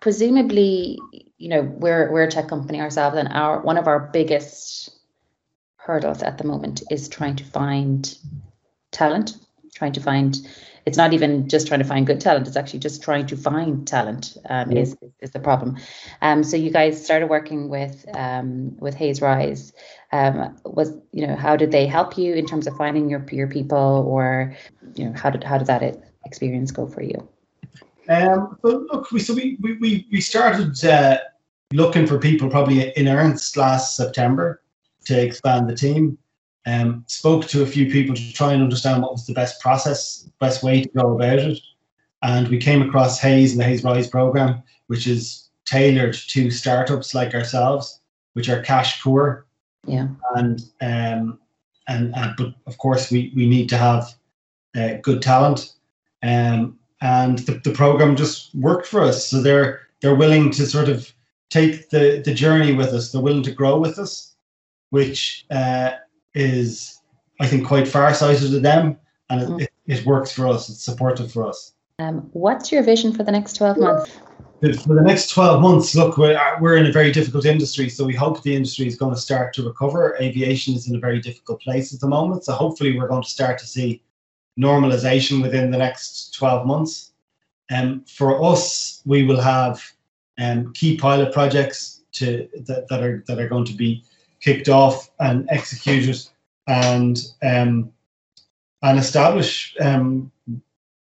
Presumably, 0.00 0.98
you 1.38 1.48
know, 1.48 1.62
we're 1.62 2.10
we're 2.10 2.24
a 2.24 2.30
tech 2.30 2.48
company 2.48 2.80
ourselves, 2.80 3.16
and 3.16 3.28
our 3.32 3.60
one 3.60 3.78
of 3.78 3.86
our 3.86 4.10
biggest 4.12 4.90
hurdles 5.76 6.22
at 6.22 6.38
the 6.38 6.44
moment 6.44 6.82
is 6.90 7.08
trying 7.08 7.36
to 7.36 7.44
find 7.44 8.16
talent, 8.90 9.36
trying 9.74 9.92
to 9.92 10.00
find 10.00 10.36
it's 10.84 10.96
not 10.96 11.12
even 11.12 11.48
just 11.48 11.66
trying 11.66 11.80
to 11.80 11.86
find 11.86 12.06
good 12.06 12.20
talent 12.20 12.46
it's 12.46 12.56
actually 12.56 12.78
just 12.80 13.02
trying 13.02 13.26
to 13.26 13.36
find 13.36 13.86
talent 13.86 14.36
um, 14.48 14.70
yeah. 14.70 14.80
is 14.80 14.96
is 15.20 15.30
the 15.30 15.40
problem. 15.40 15.76
Um, 16.20 16.42
so 16.44 16.56
you 16.56 16.70
guys 16.70 17.02
started 17.02 17.28
working 17.28 17.68
with 17.68 18.04
um, 18.14 18.76
with 18.78 18.94
Hays 18.94 19.22
Rise. 19.22 19.72
Um, 20.12 20.58
was 20.64 20.92
you 21.12 21.26
know 21.26 21.36
how 21.36 21.56
did 21.56 21.72
they 21.72 21.86
help 21.86 22.18
you 22.18 22.34
in 22.34 22.46
terms 22.46 22.66
of 22.66 22.76
finding 22.76 23.08
your 23.08 23.24
your 23.30 23.48
people 23.48 24.04
or 24.08 24.54
you 24.94 25.06
know 25.06 25.12
how 25.14 25.30
did 25.30 25.44
how 25.44 25.58
did 25.58 25.66
that 25.68 25.82
experience 26.24 26.70
go 26.70 26.86
for 26.86 27.02
you? 27.02 27.28
Um 28.08 28.58
well 28.62 28.84
look 28.90 29.10
we 29.12 29.20
so 29.20 29.34
we 29.34 29.56
we 29.60 30.06
we 30.10 30.20
started 30.20 30.84
uh, 30.84 31.18
looking 31.72 32.06
for 32.06 32.18
people 32.18 32.50
probably 32.50 32.90
in 32.96 33.08
earnest 33.08 33.56
last 33.56 33.96
september 33.96 34.60
to 35.04 35.20
expand 35.20 35.68
the 35.68 35.76
team 35.76 36.18
um, 36.66 37.04
spoke 37.08 37.46
to 37.48 37.62
a 37.62 37.66
few 37.66 37.90
people 37.90 38.14
to 38.14 38.32
try 38.32 38.52
and 38.52 38.62
understand 38.62 39.02
what 39.02 39.12
was 39.12 39.26
the 39.26 39.34
best 39.34 39.60
process, 39.60 40.28
best 40.40 40.62
way 40.62 40.82
to 40.82 40.88
go 40.90 41.14
about 41.14 41.38
it. 41.38 41.58
And 42.22 42.48
we 42.48 42.58
came 42.58 42.82
across 42.82 43.18
Hays 43.20 43.52
and 43.52 43.60
the 43.60 43.64
Hays 43.64 43.82
Rise 43.82 44.08
program, 44.08 44.62
which 44.86 45.06
is 45.06 45.48
tailored 45.64 46.14
to 46.14 46.50
startups 46.50 47.14
like 47.14 47.34
ourselves, 47.34 48.00
which 48.34 48.48
are 48.48 48.62
cash 48.62 49.02
poor. 49.02 49.46
Yeah. 49.86 50.08
And 50.36 50.60
um, 50.80 51.38
and, 51.88 52.14
and 52.14 52.34
but 52.36 52.54
of 52.66 52.78
course 52.78 53.10
we 53.10 53.32
we 53.34 53.48
need 53.48 53.68
to 53.70 53.76
have 53.76 54.14
uh, 54.76 54.94
good 55.02 55.20
talent. 55.20 55.74
Um, 56.22 56.78
and 57.00 57.40
the, 57.40 57.60
the 57.64 57.72
program 57.72 58.14
just 58.14 58.54
worked 58.54 58.86
for 58.86 59.02
us. 59.02 59.26
So 59.26 59.42
they're 59.42 59.88
they're 60.00 60.14
willing 60.14 60.50
to 60.52 60.66
sort 60.66 60.88
of 60.88 61.12
take 61.50 61.90
the 61.90 62.22
the 62.24 62.32
journey 62.32 62.72
with 62.72 62.88
us. 62.88 63.10
They're 63.10 63.20
willing 63.20 63.42
to 63.42 63.50
grow 63.50 63.80
with 63.80 63.98
us, 63.98 64.34
which 64.90 65.44
uh, 65.50 65.92
is, 66.34 67.00
I 67.40 67.46
think, 67.46 67.66
quite 67.66 67.88
far-sighted 67.88 68.54
of 68.54 68.62
them, 68.62 68.98
and 69.30 69.42
it, 69.42 69.48
mm. 69.48 69.62
it, 69.62 69.72
it, 69.86 70.06
works 70.06 70.32
for 70.32 70.48
us. 70.48 70.68
It's 70.68 70.82
supportive 70.82 71.32
for 71.32 71.46
us. 71.46 71.72
Um, 71.98 72.30
what's 72.32 72.72
your 72.72 72.82
vision 72.82 73.12
for 73.12 73.22
the 73.22 73.32
next 73.32 73.56
twelve 73.56 73.78
months? 73.78 74.10
For 74.62 74.94
the 74.94 75.02
next 75.02 75.30
12 75.30 75.60
months, 75.60 75.92
look, 75.96 76.16
we're, 76.16 76.38
we're 76.60 76.76
in 76.76 76.86
a 76.86 76.92
very 76.92 77.10
difficult 77.10 77.46
industry, 77.46 77.88
so 77.88 78.04
we 78.04 78.14
hope 78.14 78.44
the 78.44 78.54
industry 78.54 78.86
is 78.86 78.94
going 78.94 79.12
to 79.12 79.20
start 79.20 79.52
to 79.54 79.64
recover. 79.64 80.16
Aviation 80.20 80.74
is 80.74 80.88
in 80.88 80.94
a 80.94 81.00
very 81.00 81.20
difficult 81.20 81.60
place 81.60 81.92
at 81.92 81.98
the 81.98 82.06
moment, 82.06 82.44
so 82.44 82.52
hopefully 82.52 82.96
we're 82.96 83.08
going 83.08 83.24
to 83.24 83.28
start 83.28 83.58
to 83.58 83.66
see 83.66 84.00
normalization 84.56 85.42
within 85.42 85.72
the 85.72 85.78
next 85.78 86.32
12 86.34 86.64
months. 86.64 87.12
Um, 87.72 88.04
for 88.04 88.40
us, 88.40 89.02
we 89.04 89.24
will 89.24 89.40
have 89.40 89.82
um, 90.38 90.72
key 90.74 90.96
pilot 90.96 91.32
projects 91.32 92.02
to 92.12 92.48
that, 92.66 92.88
that 92.88 93.02
are 93.02 93.24
that 93.26 93.38
are 93.38 93.48
going 93.48 93.64
to 93.64 93.74
be 93.74 94.04
kicked 94.42 94.68
off 94.68 95.10
and 95.20 95.48
executed 95.50 96.18
and 96.66 97.18
um, 97.42 97.92
and 98.82 98.98
establish 98.98 99.76
um, 99.80 100.30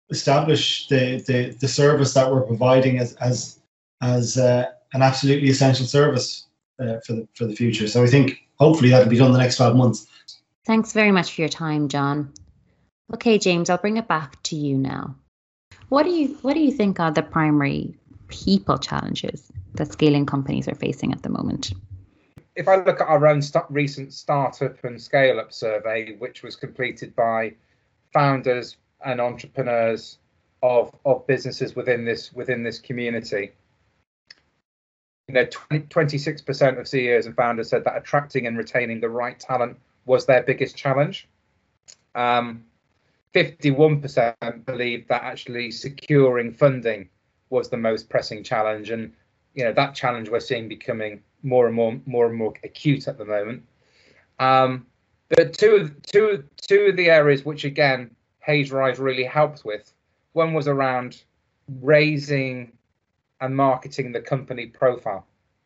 establish 0.10 0.88
the, 0.88 1.24
the 1.28 1.56
the 1.60 1.68
service 1.68 2.14
that 2.14 2.32
we're 2.32 2.42
providing 2.42 3.00
as 3.00 3.16
as 3.16 3.60
as 4.02 4.38
uh, 4.38 4.66
an 4.94 5.02
absolutely 5.02 5.50
essential 5.50 5.86
service 5.86 6.48
uh, 6.80 7.00
for 7.06 7.14
the 7.14 7.28
for 7.34 7.46
the 7.46 7.56
future. 7.56 7.88
So 7.88 8.04
I 8.04 8.08
think 8.08 8.38
hopefully 8.60 8.90
that'll 8.90 9.10
be 9.10 9.18
done 9.18 9.28
in 9.28 9.34
the 9.34 9.40
next 9.40 9.58
twelve 9.58 9.76
months. 9.76 10.08
Thanks 10.66 10.94
very 10.94 11.12
much 11.12 11.34
for 11.34 11.42
your 11.42 11.50
time, 11.50 11.90
John. 11.90 12.32
Okay, 13.14 13.38
James, 13.38 13.70
I'll 13.70 13.78
bring 13.78 13.98
it 13.98 14.08
back 14.08 14.42
to 14.44 14.56
you 14.56 14.78
now. 14.78 15.16
What 15.90 16.04
do 16.04 16.12
you 16.12 16.38
what 16.44 16.54
do 16.54 16.62
you 16.62 16.72
think 16.72 17.00
are 17.00 17.12
the 17.12 17.24
primary 17.24 17.96
people 18.28 18.78
challenges 18.78 19.52
that 19.76 19.92
scaling 19.92 20.26
companies 20.26 20.68
are 20.68 20.76
facing 20.76 21.12
at 21.12 21.24
the 21.24 21.30
moment? 21.30 21.74
If 22.55 22.67
I 22.67 22.75
look 22.77 23.01
at 23.01 23.08
our 23.08 23.27
own 23.27 23.41
st- 23.41 23.65
recent 23.70 24.13
startup 24.13 24.84
and 24.84 25.01
scale 25.01 25.39
up 25.39 25.53
survey, 25.53 26.15
which 26.17 26.43
was 26.43 26.55
completed 26.55 27.15
by 27.15 27.53
founders 28.13 28.77
and 29.05 29.22
entrepreneurs 29.22 30.17
of 30.63 30.93
of 31.05 31.25
businesses 31.27 31.75
within 31.75 32.05
this 32.05 32.34
within 32.34 32.63
this 32.63 32.79
community, 32.79 33.51
you 35.27 35.34
know, 35.34 35.46
26% 35.46 36.79
of 36.79 36.88
CEOs 36.88 37.25
and 37.25 37.36
founders 37.36 37.70
said 37.70 37.84
that 37.86 37.98
attracting 37.98 38.48
and 38.48 38.58
retaining 38.58 39.00
the 39.00 39.10
right 39.10 39.39
talent 39.39 39.77
was 40.05 40.25
their 40.25 40.43
biggest 40.43 40.75
challenge. 40.75 41.27
Um, 42.15 42.65
51% 43.34 44.65
believed 44.65 45.08
that 45.08 45.24
actually 45.24 45.72
securing 45.72 46.51
funding 46.51 47.10
was 47.50 47.70
the 47.70 47.77
most 47.77 48.10
pressing 48.10 48.43
challenge, 48.43 48.89
and 48.89 49.13
you 49.53 49.63
know 49.63 49.72
that 49.74 49.96
challenge 49.96 50.29
we're 50.29 50.41
seeing 50.41 50.67
becoming 50.67 51.22
more 51.44 51.68
and 51.68 51.76
more 51.76 52.00
more 52.06 52.28
and 52.28 52.38
more 52.38 52.54
acute 52.64 53.08
at 53.08 53.18
the 53.18 53.26
moment. 53.26 53.64
Um, 54.40 54.86
but 55.30 55.54
two 55.54 55.92
two 56.04 56.44
two 56.58 56.88
of 56.90 56.96
the 56.96 57.10
areas 57.10 57.46
which 57.46 57.64
again 57.64 58.16
Hays 58.40 58.72
Rise 58.72 59.00
really 59.00 59.24
helped 59.24 59.64
with. 59.64 59.94
One 60.34 60.54
was 60.54 60.68
around 60.68 61.24
raising 61.82 62.74
and 63.40 63.56
marketing 63.56 64.12
the 64.12 64.22
company 64.22 64.68
profile. 64.68 65.26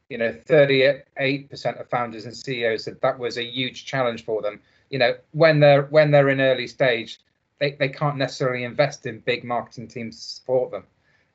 You 0.09 0.19
know, 0.19 0.31
38% 0.47 1.81
of 1.81 1.89
founders 1.89 2.25
and 2.25 2.35
CEOs 2.35 2.83
said 2.83 3.01
that 3.01 3.17
was 3.17 3.37
a 3.37 3.43
huge 3.43 3.85
challenge 3.85 4.23
for 4.23 4.41
them. 4.41 4.61
You 4.91 4.99
know, 4.99 5.15
when 5.31 5.59
they're 5.59 5.83
when 5.83 6.11
they're 6.11 6.29
in 6.29 6.41
early 6.41 6.67
stage, 6.67 7.19
they, 7.59 7.71
they 7.71 7.89
can't 7.89 8.17
necessarily 8.17 8.63
invest 8.63 9.05
in 9.07 9.19
big 9.19 9.43
marketing 9.43 9.87
teams 9.87 10.17
to 10.17 10.35
support 10.35 10.71
them 10.71 10.83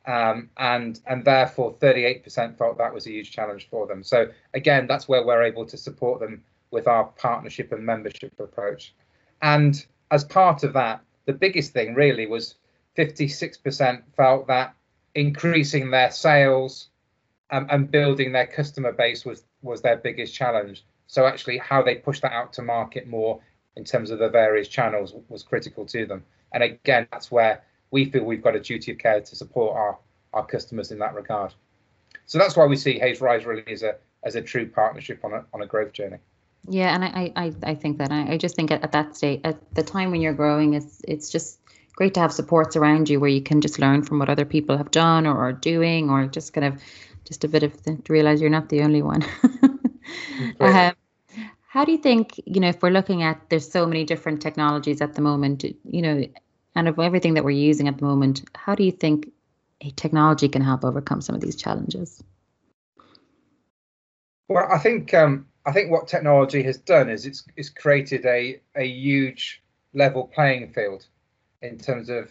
um, 0.07 0.50
and 0.57 1.00
and 1.07 1.25
therefore 1.25 1.75
38% 1.75 2.57
felt 2.57 2.78
that 2.78 2.95
was 2.95 3.07
a 3.07 3.11
huge 3.11 3.30
challenge 3.30 3.69
for 3.71 3.87
them. 3.87 4.02
So 4.02 4.28
again, 4.54 4.87
that's 4.87 5.09
where 5.09 5.25
we're 5.25 5.42
able 5.42 5.66
to 5.66 5.76
support 5.76 6.21
them 6.21 6.42
with 6.71 6.87
our 6.87 7.04
partnership 7.04 7.73
and 7.73 7.85
membership 7.85 8.38
approach. 8.38 8.95
And 9.42 9.85
as 10.11 10.25
part 10.25 10.64
of 10.64 10.73
that, 10.75 11.00
the 11.26 11.33
biggest 11.33 11.73
thing 11.73 11.95
really 11.95 12.26
was 12.26 12.57
56% 12.97 14.02
felt 14.16 14.47
that 14.49 14.75
increasing 15.14 15.90
their 15.90 16.11
sales 16.11 16.88
um, 17.50 17.66
and 17.71 17.90
building 17.90 18.33
their 18.33 18.47
customer 18.47 18.92
base 18.92 19.25
was 19.25 19.45
was 19.62 19.83
their 19.83 19.97
biggest 19.97 20.35
challenge. 20.35 20.85
So 21.07 21.26
actually, 21.26 21.59
how 21.59 21.83
they 21.83 21.97
push 21.97 22.21
that 22.21 22.33
out 22.33 22.52
to 22.54 22.62
market 22.62 23.07
more 23.07 23.40
in 23.76 23.85
terms 23.85 24.11
of 24.11 24.19
the 24.19 24.28
various 24.28 24.69
channels 24.69 25.14
was 25.28 25.42
critical 25.42 25.85
to 25.87 26.07
them. 26.07 26.25
And 26.52 26.62
again, 26.62 27.07
that's 27.12 27.30
where 27.30 27.62
we 27.91 28.05
feel 28.05 28.25
we've 28.25 28.43
got 28.43 28.57
a 28.57 28.61
duty 28.61 28.93
of 28.93 28.99
care 28.99 29.21
to 29.21 29.37
support 29.37 29.77
our, 29.77 29.99
our 30.33 30.47
customers 30.47 30.91
in 30.91 30.99
that 30.99 31.15
regard. 31.15 31.55
So 32.27 32.39
that's 32.39 32.57
why 32.57 32.67
we 32.67 32.77
see 32.77 32.99
Hays 32.99 33.21
Rise 33.21 33.45
really 33.45 33.65
as 33.67 33.83
a 33.83 33.97
as 34.23 34.37
a 34.37 34.43
true 34.43 34.69
partnership 34.69 35.25
on 35.25 35.33
a 35.33 35.45
on 35.53 35.63
a 35.63 35.67
growth 35.67 35.93
journey. 35.93 36.19
Yeah, 36.69 36.95
and 36.95 37.05
I 37.05 37.33
I, 37.37 37.53
I 37.63 37.75
think 37.75 37.99
that 37.99 38.13
I, 38.13 38.33
I 38.33 38.37
just 38.37 38.55
think 38.55 38.71
at, 38.71 38.83
at 38.83 38.93
that 38.93 39.17
state 39.17 39.41
at 39.45 39.59
the 39.75 39.83
time 39.83 40.11
when 40.11 40.21
you're 40.21 40.35
growing, 40.35 40.75
it's 40.75 41.01
it's 41.09 41.31
just 41.31 41.59
great 41.97 42.15
to 42.15 42.21
have 42.21 42.33
supports 42.33 42.77
around 42.77 43.09
you 43.09 43.19
where 43.19 43.31
you 43.31 43.43
can 43.43 43.61
just 43.61 43.79
learn 43.79 44.03
from 44.03 44.19
what 44.19 44.31
other 44.31 44.45
people 44.45 44.77
have 44.77 44.91
done 44.91 45.27
or 45.27 45.37
are 45.39 45.53
doing, 45.53 46.11
or 46.11 46.27
just 46.27 46.53
kind 46.53 46.67
of 46.67 46.81
just 47.25 47.45
a 47.45 47.49
bit 47.49 47.63
of 47.63 47.83
the, 47.83 47.97
to 47.97 48.13
realize 48.13 48.41
you're 48.41 48.51
not 48.51 48.69
the 48.69 48.83
only 48.83 49.03
one. 49.03 49.25
um, 50.61 50.93
how 51.67 51.85
do 51.85 51.93
you 51.93 51.99
think 51.99 52.41
you 52.47 52.61
know 52.61 52.69
if 52.69 52.83
we're 52.83 52.91
looking 52.91 53.23
at 53.23 53.41
there's 53.49 53.71
so 53.71 53.87
many 53.87 54.05
different 54.05 54.43
technologies 54.43 55.01
at 55.01 55.15
the 55.15 55.21
moment 55.21 55.65
you 55.85 56.03
know 56.03 56.25
and 56.75 56.89
of 56.89 56.99
everything 56.99 57.35
that 57.35 57.45
we're 57.45 57.50
using 57.50 57.89
at 57.89 57.99
the 57.99 58.05
moment, 58.05 58.43
how 58.55 58.75
do 58.75 58.85
you 58.85 58.93
think 58.93 59.31
technology 59.97 60.49
can 60.49 60.62
help 60.62 60.85
overcome 60.85 61.21
some 61.21 61.35
of 61.35 61.41
these 61.41 61.57
challenges? 61.57 62.23
Well, 64.49 64.69
I 64.71 64.79
think 64.79 65.15
um, 65.15 65.47
I 65.65 65.73
think 65.73 65.91
what 65.91 66.09
technology 66.09 66.62
has 66.65 66.79
done 66.79 67.09
is 67.09 67.27
it's 67.27 67.45
it's 67.57 67.69
created 67.69 68.27
a 68.27 68.61
a 68.75 68.85
huge 68.85 69.62
level 69.95 70.25
playing 70.25 70.73
field 70.73 71.07
in 71.62 71.79
terms 71.79 72.09
of 72.09 72.31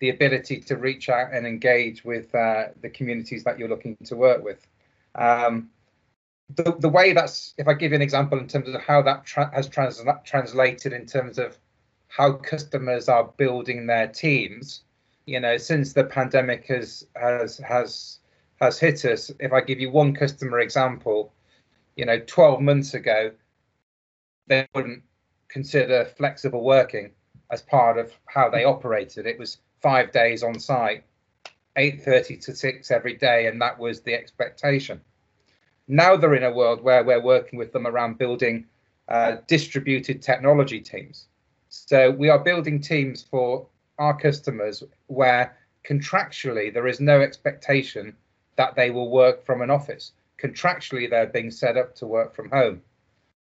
the 0.00 0.10
ability 0.10 0.60
to 0.60 0.76
reach 0.76 1.08
out 1.08 1.32
and 1.32 1.46
engage 1.46 2.04
with 2.04 2.32
uh, 2.34 2.66
the 2.80 2.88
communities 2.88 3.44
that 3.44 3.58
you're 3.58 3.68
looking 3.68 3.96
to 4.04 4.16
work 4.16 4.44
with. 4.44 4.64
Um, 5.14 5.70
the, 6.54 6.76
the 6.78 6.88
way 6.88 7.12
that's, 7.12 7.54
if 7.58 7.68
I 7.68 7.74
give 7.74 7.92
you 7.92 7.96
an 7.96 8.02
example 8.02 8.38
in 8.38 8.48
terms 8.48 8.68
of 8.68 8.80
how 8.80 9.02
that 9.02 9.24
tra- 9.26 9.50
has 9.52 9.68
trans- 9.68 10.02
translated 10.24 10.92
in 10.92 11.06
terms 11.06 11.38
of 11.38 11.58
how 12.08 12.32
customers 12.32 13.08
are 13.08 13.32
building 13.36 13.86
their 13.86 14.08
teams. 14.08 14.82
You 15.26 15.40
know, 15.40 15.56
since 15.56 15.92
the 15.92 16.04
pandemic 16.04 16.66
has 16.66 17.06
has 17.14 17.58
has 17.58 18.18
has 18.60 18.78
hit 18.78 19.04
us, 19.04 19.30
if 19.38 19.52
I 19.52 19.60
give 19.60 19.78
you 19.78 19.90
one 19.90 20.14
customer 20.14 20.60
example, 20.60 21.32
you 21.96 22.06
know, 22.06 22.18
12 22.18 22.60
months 22.60 22.94
ago, 22.94 23.30
they 24.46 24.66
wouldn't 24.74 25.02
consider 25.48 26.06
flexible 26.16 26.64
working 26.64 27.10
as 27.50 27.62
part 27.62 27.98
of 27.98 28.12
how 28.26 28.48
they 28.48 28.64
operated. 28.64 29.26
It 29.26 29.38
was 29.38 29.58
five 29.80 30.10
days 30.12 30.42
on 30.42 30.58
site, 30.58 31.04
8:30 31.76 32.40
to 32.42 32.54
6 32.54 32.90
every 32.90 33.14
day, 33.14 33.46
and 33.46 33.60
that 33.60 33.78
was 33.78 34.00
the 34.00 34.14
expectation. 34.14 35.00
Now 35.86 36.16
they're 36.16 36.34
in 36.34 36.44
a 36.44 36.52
world 36.52 36.82
where 36.82 37.04
we're 37.04 37.22
working 37.22 37.58
with 37.58 37.72
them 37.72 37.86
around 37.86 38.18
building 38.18 38.66
uh, 39.08 39.36
distributed 39.46 40.20
technology 40.20 40.80
teams. 40.80 41.28
So 41.70 42.10
we 42.10 42.30
are 42.30 42.38
building 42.38 42.80
teams 42.80 43.22
for 43.22 43.66
our 43.98 44.16
customers 44.18 44.82
where 45.06 45.56
contractually 45.84 46.72
there 46.72 46.86
is 46.86 47.00
no 47.00 47.20
expectation 47.20 48.16
that 48.56 48.74
they 48.74 48.90
will 48.90 49.10
work 49.10 49.44
from 49.44 49.62
an 49.62 49.70
office. 49.70 50.12
contractually 50.38 51.10
they're 51.10 51.26
being 51.26 51.50
set 51.50 51.76
up 51.76 51.94
to 51.96 52.06
work 52.06 52.34
from 52.34 52.48
home. 52.50 52.80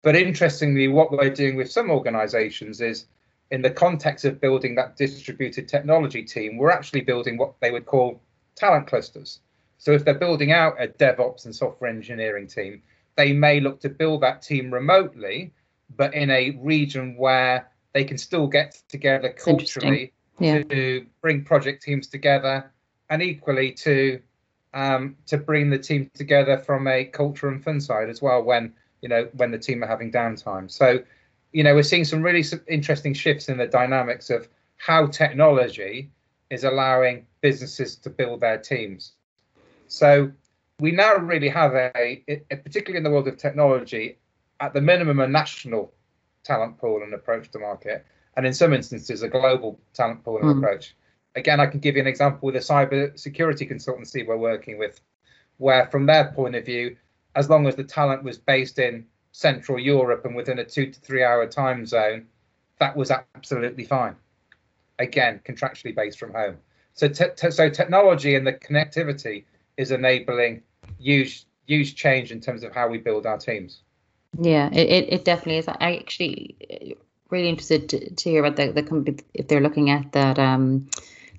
But 0.02 0.16
interestingly, 0.16 0.88
what 0.88 1.12
we're 1.12 1.30
doing 1.30 1.56
with 1.56 1.70
some 1.70 1.90
organizations 1.90 2.80
is 2.80 3.06
in 3.50 3.62
the 3.62 3.70
context 3.70 4.25
of 4.25 4.40
building 4.40 4.75
that 4.76 4.96
distributed 4.96 5.68
technology 5.68 6.22
team, 6.22 6.56
we're 6.56 6.70
actually 6.70 7.02
building 7.02 7.37
what 7.37 7.54
they 7.60 7.70
would 7.70 7.87
call 7.87 8.20
talent 8.54 8.87
clusters. 8.87 9.40
So 9.78 9.92
if 9.92 10.04
they're 10.04 10.14
building 10.14 10.52
out 10.52 10.82
a 10.82 10.88
DevOps 10.88 11.44
and 11.44 11.54
software 11.54 11.90
engineering 11.90 12.46
team, 12.46 12.82
they 13.16 13.32
may 13.32 13.60
look 13.60 13.80
to 13.80 13.88
build 13.88 14.22
that 14.22 14.42
team 14.42 14.72
remotely, 14.72 15.52
but 15.96 16.14
in 16.14 16.30
a 16.30 16.50
region 16.62 17.16
where 17.16 17.68
they 17.99 18.05
can 18.05 18.17
still 18.17 18.47
get 18.47 18.81
together 18.88 19.31
culturally 19.31 20.12
yeah. 20.38 20.62
to 20.62 21.05
bring 21.21 21.43
project 21.43 21.83
teams 21.83 22.07
together 22.07 22.71
and 23.11 23.21
equally 23.21 23.73
to 23.73 24.21
um, 24.73 25.17
to 25.26 25.37
bring 25.37 25.69
the 25.69 25.78
team 25.81 26.09
together 26.14 26.59
from 26.59 26.87
a 26.87 27.07
culture 27.07 27.49
and 27.49 27.64
fun 27.64 27.81
side 27.81 28.09
as 28.09 28.23
well 28.23 28.40
when 28.45 28.73
you 29.02 29.09
know 29.09 29.28
when 29.33 29.50
the 29.50 29.59
team 29.59 29.83
are 29.83 29.88
having 29.88 30.12
downtime. 30.12 30.71
So 30.71 31.00
you 31.52 31.64
know 31.64 31.75
we're 31.75 31.83
seeing 31.83 32.05
some 32.05 32.23
really 32.23 32.45
interesting 32.69 33.14
shifts 33.14 33.49
in 33.49 33.59
the 33.59 33.67
dynamics 33.67 34.31
of 34.31 34.49
how 34.76 35.07
technology 35.07 36.12
is 36.50 36.62
allowing 36.62 37.26
businesses 37.40 37.97
to 37.97 38.11
build 38.11 38.43
their 38.43 38.59
teams. 38.59 39.14
So 39.88 40.31
we 40.78 40.93
now 40.93 41.17
really 41.17 41.49
have 41.49 41.75
a, 41.75 42.23
a 42.28 42.57
particularly 42.57 42.99
in 42.99 43.02
the 43.02 43.11
world 43.11 43.26
of 43.26 43.38
technology, 43.38 44.19
at 44.61 44.73
the 44.73 44.81
minimum 44.81 45.19
a 45.19 45.26
national 45.26 45.93
talent 46.49 46.78
pool 46.78 47.02
and 47.05 47.12
approach 47.14 47.50
to 47.50 47.59
market, 47.59 48.05
and 48.37 48.47
in 48.47 48.55
some 48.55 48.73
instances 48.73 49.23
a 49.23 49.28
global 49.28 49.78
talent 49.93 50.25
pool 50.25 50.38
and 50.38 50.47
mm. 50.47 50.59
approach 50.59 50.95
again, 51.38 51.61
I 51.61 51.67
can 51.67 51.81
give 51.81 51.97
you 51.97 52.02
an 52.02 52.07
example 52.07 52.47
with 52.47 52.57
a 52.57 52.61
cyber 52.61 53.19
security 53.19 53.67
consultancy 53.67 54.26
we're 54.26 54.37
working 54.37 54.78
with, 54.78 55.00
where 55.57 55.87
from 55.87 56.07
their 56.07 56.33
point 56.33 56.57
of 56.57 56.67
view, 56.67 56.97
as 57.35 57.49
long 57.49 57.67
as 57.67 57.76
the 57.76 57.85
talent 57.85 58.23
was 58.23 58.38
based 58.38 58.78
in 58.78 59.07
Central 59.33 59.78
Europe 59.78 60.25
and 60.25 60.35
within 60.35 60.59
a 60.59 60.64
two 60.64 60.90
to 60.90 61.00
three 61.00 61.23
hour 61.23 61.47
time 61.47 61.87
zone, 61.87 62.26
that 62.78 62.97
was 62.97 63.11
absolutely 63.11 63.85
fine. 63.85 64.17
Again, 64.99 65.40
contractually 65.45 65.95
based 65.95 66.19
from 66.19 66.33
home. 66.33 66.57
So, 66.95 67.09
te- 67.09 67.35
te- 67.37 67.52
so 67.52 67.69
technology 67.71 68.35
and 68.35 68.47
the 68.47 68.52
connectivity 68.52 69.45
is 69.76 69.93
enabling 69.93 70.62
huge, 70.99 71.45
huge 71.67 71.95
change 71.95 72.33
in 72.33 72.40
terms 72.40 72.64
of 72.64 72.75
how 72.75 72.88
we 72.88 72.99
build 72.99 73.26
our 73.26 73.38
teams. 73.38 73.83
Yeah, 74.37 74.68
it, 74.73 75.12
it, 75.12 75.25
definitely 75.25 75.58
is. 75.58 75.68
I 75.68 75.97
actually 75.97 76.56
uh, 76.70 76.94
really 77.30 77.49
interested 77.49 77.88
to, 77.90 78.14
to 78.14 78.30
hear 78.30 78.44
about 78.44 78.56
the, 78.56 78.73
the 78.73 78.82
company 78.82 79.18
if 79.35 79.49
they're 79.49 79.61
looking 79.61 79.90
at 79.90 80.12
that 80.12 80.38
um, 80.38 80.88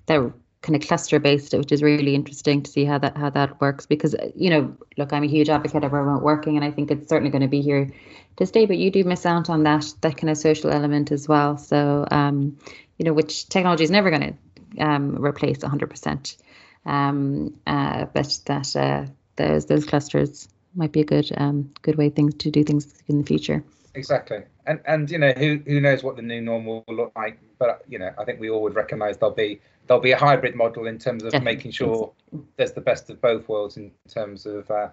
that 0.08 0.34
kind 0.62 0.76
of 0.76 0.88
cluster 0.88 1.20
based, 1.20 1.54
which 1.54 1.72
is 1.72 1.82
really 1.82 2.16
interesting 2.16 2.64
to 2.64 2.72
see 2.72 2.86
how 2.86 2.98
that 2.98 3.16
how 3.16 3.30
that 3.30 3.62
works. 3.62 3.86
Because 3.86 4.16
you 4.36 4.50
know, 4.50 4.76
look, 4.98 5.14
I'm 5.14 5.24
a 5.24 5.28
huge 5.28 5.50
advocate 5.50 5.84
of 5.84 5.94
remote 5.94 6.24
working, 6.24 6.56
and 6.56 6.66
I 6.66 6.72
think 6.72 6.90
it's 6.92 7.10
certainly 7.10 7.32
going 7.32 7.44
to 7.44 7.48
be 7.48 7.62
here 7.62 7.92
to 8.38 8.46
stay. 8.46 8.66
But 8.66 8.78
you 8.78 8.92
do 8.92 9.04
miss 9.04 9.26
out 9.26 9.50
on 9.50 9.64
that 9.64 9.86
that 10.02 10.18
kind 10.18 10.30
of 10.30 10.38
social 10.38 10.72
element 10.72 11.12
as 11.12 11.28
well. 11.28 11.58
So, 11.58 12.08
um, 12.10 12.58
you 12.98 13.06
know, 13.06 13.14
which 13.14 13.48
technology 13.50 13.84
is 13.84 13.92
never 13.92 14.10
going 14.10 14.38
to 14.76 14.84
um, 14.84 15.24
replace 15.24 15.60
100%. 15.60 16.38
Um, 16.86 17.60
uh, 17.68 18.06
but 18.06 18.40
that 18.46 18.76
uh, 18.76 19.06
those 19.36 19.68
those 19.68 19.86
clusters 19.86 20.50
might 20.76 20.92
be 20.92 21.02
a 21.02 21.06
good 21.06 21.32
um, 21.38 21.72
good 21.82 21.96
way 21.96 22.10
things 22.10 22.36
to 22.36 22.52
do 22.52 22.64
things 22.64 22.94
in 23.08 23.20
the 23.20 23.26
future. 23.26 23.64
Exactly, 23.96 24.44
and 24.66 24.80
and 24.86 25.10
you 25.10 25.18
know 25.18 25.32
who 25.32 25.60
who 25.66 25.82
knows 25.82 26.04
what 26.04 26.16
the 26.16 26.22
new 26.22 26.42
normal 26.42 26.84
will 26.88 26.96
look 26.96 27.12
like. 27.16 27.40
But 27.58 27.84
you 27.88 28.00
know, 28.00 28.12
I 28.18 28.24
think 28.24 28.40
we 28.40 28.50
all 28.50 28.62
would 28.62 28.76
recognise 28.76 29.18
there'll 29.18 29.36
be 29.36 29.60
there'll 29.88 30.02
be 30.02 30.12
a 30.12 30.18
hybrid 30.18 30.56
model 30.56 30.88
in 30.88 31.00
terms 31.00 31.24
of 31.24 31.32
Definitely. 31.32 31.56
making 31.56 31.72
sure 31.72 32.12
there's 32.58 32.74
the 32.74 32.82
best 32.82 33.10
of 33.10 33.20
both 33.22 33.48
worlds 33.50 33.78
in 33.78 33.92
terms 34.08 34.46
of 34.46 34.70
uh, 34.70 34.90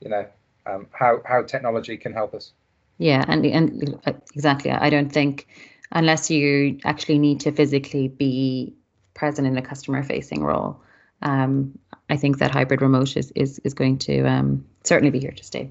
you 0.00 0.08
know 0.08 0.26
um, 0.66 0.86
how 0.92 1.20
how 1.24 1.42
technology 1.42 1.96
can 1.96 2.12
help 2.12 2.34
us. 2.34 2.52
Yeah, 2.98 3.24
and 3.28 3.44
and 3.44 3.98
uh, 4.06 4.12
exactly. 4.34 4.70
I 4.70 4.90
don't 4.90 5.10
think 5.10 5.48
unless 5.92 6.30
you 6.30 6.78
actually 6.84 7.18
need 7.18 7.40
to 7.40 7.52
physically 7.52 8.08
be 8.08 8.74
present 9.14 9.46
in 9.46 9.56
a 9.56 9.62
customer 9.62 10.02
facing 10.02 10.42
role, 10.42 10.80
um, 11.22 11.78
I 12.08 12.16
think 12.16 12.38
that 12.38 12.50
hybrid 12.50 12.80
remote 12.80 13.16
is 13.16 13.32
is, 13.34 13.58
is 13.64 13.74
going 13.74 13.98
to 13.98 14.22
um, 14.22 14.64
certainly 14.86 15.10
be 15.10 15.20
here 15.20 15.32
to 15.32 15.44
stay. 15.44 15.70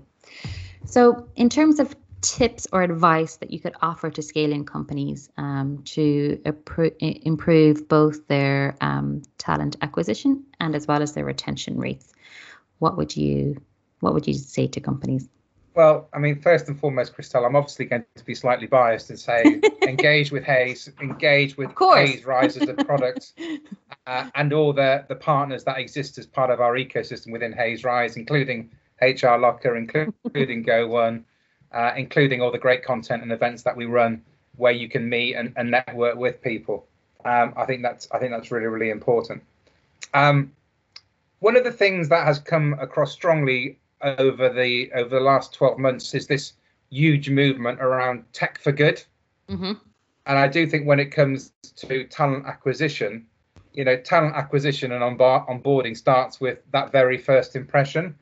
So, 0.85 1.27
in 1.35 1.49
terms 1.49 1.79
of 1.79 1.95
tips 2.25 2.65
or 2.73 2.81
advice 2.81 3.37
that 3.37 3.51
you 3.51 3.59
could 3.59 3.75
offer 3.81 4.09
to 4.09 4.21
scaling 4.21 4.65
companies 4.65 5.29
um, 5.37 5.81
to 5.83 6.41
improve 6.99 7.87
both 7.87 8.27
their 8.27 8.75
um, 8.81 9.21
talent 9.37 9.75
acquisition 9.81 10.43
and 10.59 10.75
as 10.75 10.87
well 10.87 11.01
as 11.01 11.13
their 11.13 11.25
retention 11.25 11.77
rates? 11.77 12.13
What 12.79 12.97
would 12.97 13.15
you 13.15 13.61
what 13.99 14.13
would 14.13 14.27
you 14.27 14.33
say 14.33 14.67
to 14.67 14.79
companies? 14.79 15.27
Well, 15.75 16.09
I 16.13 16.19
mean, 16.19 16.39
first 16.39 16.69
and 16.69 16.79
foremost, 16.79 17.15
Crystel, 17.15 17.45
I'm 17.45 17.55
obviously 17.55 17.85
going 17.85 18.05
to 18.15 18.23
be 18.23 18.33
slightly 18.33 18.65
biased 18.65 19.09
and 19.09 19.19
say 19.19 19.61
engage 19.81 20.31
with 20.31 20.43
Hays, 20.43 20.89
engage 21.01 21.57
with 21.57 21.71
Hays 21.77 22.25
Rise 22.25 22.55
as 22.55 22.69
a 22.69 22.73
product, 22.75 23.33
uh, 24.07 24.29
and 24.35 24.53
all 24.53 24.73
the 24.73 25.05
the 25.09 25.15
partners 25.15 25.63
that 25.65 25.77
exist 25.77 26.17
as 26.17 26.25
part 26.25 26.49
of 26.49 26.59
our 26.59 26.75
ecosystem 26.75 27.31
within 27.31 27.53
Hays 27.53 27.83
Rise, 27.83 28.15
including 28.15 28.71
HR 29.01 29.37
Locker, 29.37 29.75
including 29.75 30.63
Go1, 30.63 31.23
uh, 31.71 31.91
including 31.95 32.41
all 32.41 32.51
the 32.51 32.57
great 32.57 32.83
content 32.83 33.23
and 33.23 33.31
events 33.31 33.63
that 33.63 33.75
we 33.75 33.85
run 33.85 34.21
where 34.57 34.71
you 34.71 34.87
can 34.87 35.09
meet 35.09 35.35
and, 35.35 35.53
and 35.57 35.71
network 35.71 36.15
with 36.15 36.41
people. 36.41 36.87
Um, 37.25 37.53
I 37.57 37.65
think 37.65 37.81
that's 37.81 38.07
I 38.11 38.19
think 38.19 38.31
that's 38.31 38.51
really 38.51 38.67
really 38.67 38.91
important. 38.91 39.43
Um, 40.13 40.51
one 41.39 41.57
of 41.57 41.63
the 41.63 41.71
things 41.71 42.09
that 42.09 42.25
has 42.25 42.39
come 42.39 42.75
across 42.79 43.11
strongly 43.11 43.79
over 44.01 44.49
the 44.49 44.91
over 44.93 45.09
the 45.09 45.19
last 45.19 45.53
12 45.53 45.79
months 45.79 46.13
is 46.13 46.27
this 46.27 46.53
huge 46.89 47.29
movement 47.29 47.81
around 47.81 48.23
tech 48.31 48.59
for 48.59 48.71
good. 48.71 49.03
Mm-hmm. 49.49 49.73
And 50.27 50.39
I 50.39 50.47
do 50.47 50.65
think 50.65 50.87
when 50.87 50.99
it 50.99 51.11
comes 51.11 51.51
to 51.75 52.05
talent 52.05 52.45
acquisition, 52.45 53.25
you 53.73 53.83
know, 53.83 53.97
talent 53.97 54.35
acquisition 54.35 54.91
and 54.91 55.03
onboarding 55.03 55.95
starts 55.95 56.39
with 56.39 56.59
that 56.71 56.91
very 56.91 57.17
first 57.17 57.55
impression. 57.55 58.15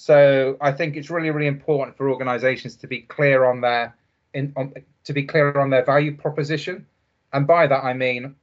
So 0.00 0.56
I 0.60 0.70
think 0.70 0.94
it's 0.94 1.10
really, 1.10 1.30
really 1.30 1.48
important 1.48 1.96
for 1.96 2.08
organisations 2.08 2.76
to 2.76 2.86
be 2.86 3.00
clear 3.00 3.44
on 3.44 3.60
their 3.60 3.96
in 4.32 4.52
on, 4.56 4.72
to 5.02 5.12
be 5.12 5.24
clear 5.24 5.58
on 5.58 5.70
their 5.70 5.84
value 5.84 6.16
proposition, 6.16 6.86
and 7.32 7.48
by 7.48 7.66
that 7.66 7.82
I 7.82 7.94
mean 7.94 8.36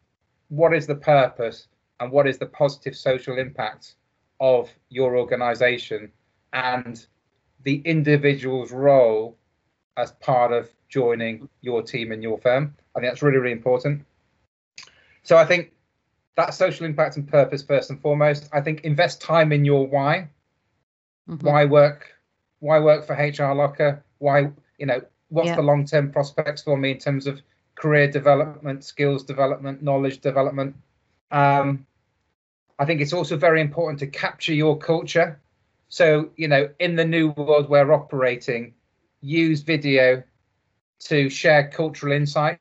what 0.50 0.74
is 0.74 0.86
the 0.86 0.96
purpose 0.96 1.70
and 2.02 2.12
what 2.12 2.28
is 2.28 2.38
the 2.38 2.46
positive 2.46 2.94
social 2.94 3.38
impact 3.38 3.96
of 4.42 4.70
your 4.90 5.16
organisation 5.16 6.12
and 6.52 7.08
the 7.64 7.82
individual's 7.86 8.74
role 8.74 9.38
as 9.96 10.12
part 10.12 10.52
of 10.52 10.70
joining 10.90 11.48
your 11.62 11.82
team 11.82 12.12
and 12.12 12.22
your 12.22 12.38
firm. 12.38 12.76
I 12.98 13.00
think 13.00 13.14
that's 13.14 13.24
really, 13.24 13.38
really 13.38 13.54
important. 13.54 14.06
So 15.24 15.38
I 15.38 15.46
think 15.46 15.72
that 16.36 16.54
social 16.54 16.86
impact 16.86 17.16
and 17.16 17.26
purpose 17.26 17.64
first 17.64 17.92
and 17.92 18.02
foremost. 18.02 18.50
I 18.52 18.60
think 18.60 18.82
invest 18.82 19.22
time 19.22 19.54
in 19.54 19.64
your 19.64 19.88
why. 19.88 20.28
Mm-hmm. 21.30 21.46
Why 21.46 21.66
work? 21.66 22.12
Why 22.60 22.80
work 22.80 23.06
for 23.06 23.14
HR 23.14 23.54
Locker? 23.54 24.04
Why 24.20 24.52
you 24.78 24.86
know 24.86 25.02
what's 25.30 25.48
yeah. 25.48 25.56
the 25.56 25.62
long 25.62 25.86
term 25.86 26.12
prospects 26.12 26.64
for 26.64 26.78
me 26.78 26.92
in 26.92 26.98
terms 26.98 27.28
of 27.28 27.42
career 27.76 28.10
development, 28.10 28.84
skills 28.84 29.24
development, 29.24 29.82
knowledge 29.82 30.22
development? 30.22 30.76
Um, 31.32 31.86
I 32.78 32.86
think 32.86 33.02
it's 33.02 33.14
also 33.14 33.38
very 33.38 33.62
important 33.62 34.00
to 34.00 34.08
capture 34.08 34.54
your 34.54 34.78
culture. 34.78 35.40
So 35.90 36.30
you 36.36 36.48
know, 36.48 36.70
in 36.80 36.96
the 36.96 37.06
new 37.06 37.30
world 37.32 37.70
we're 37.70 37.92
operating, 37.92 38.74
use 39.22 39.62
video 39.62 40.24
to 41.00 41.30
share 41.30 41.70
cultural 41.70 42.14
insights 42.14 42.60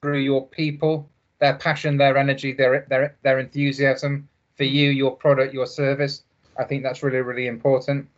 through 0.00 0.20
your 0.20 0.46
people, 0.46 1.10
their 1.38 1.54
passion, 1.54 1.96
their 1.96 2.16
energy, 2.16 2.52
their 2.52 2.86
their 2.88 3.16
their 3.22 3.38
enthusiasm 3.38 4.28
for 4.56 4.64
you, 4.64 4.90
your 4.90 5.16
product, 5.16 5.52
your 5.52 5.66
service. 5.66 6.22
I 6.58 6.64
think 6.64 6.82
that's 6.82 7.02
really, 7.02 7.18
really 7.18 7.46
important. 7.46 8.08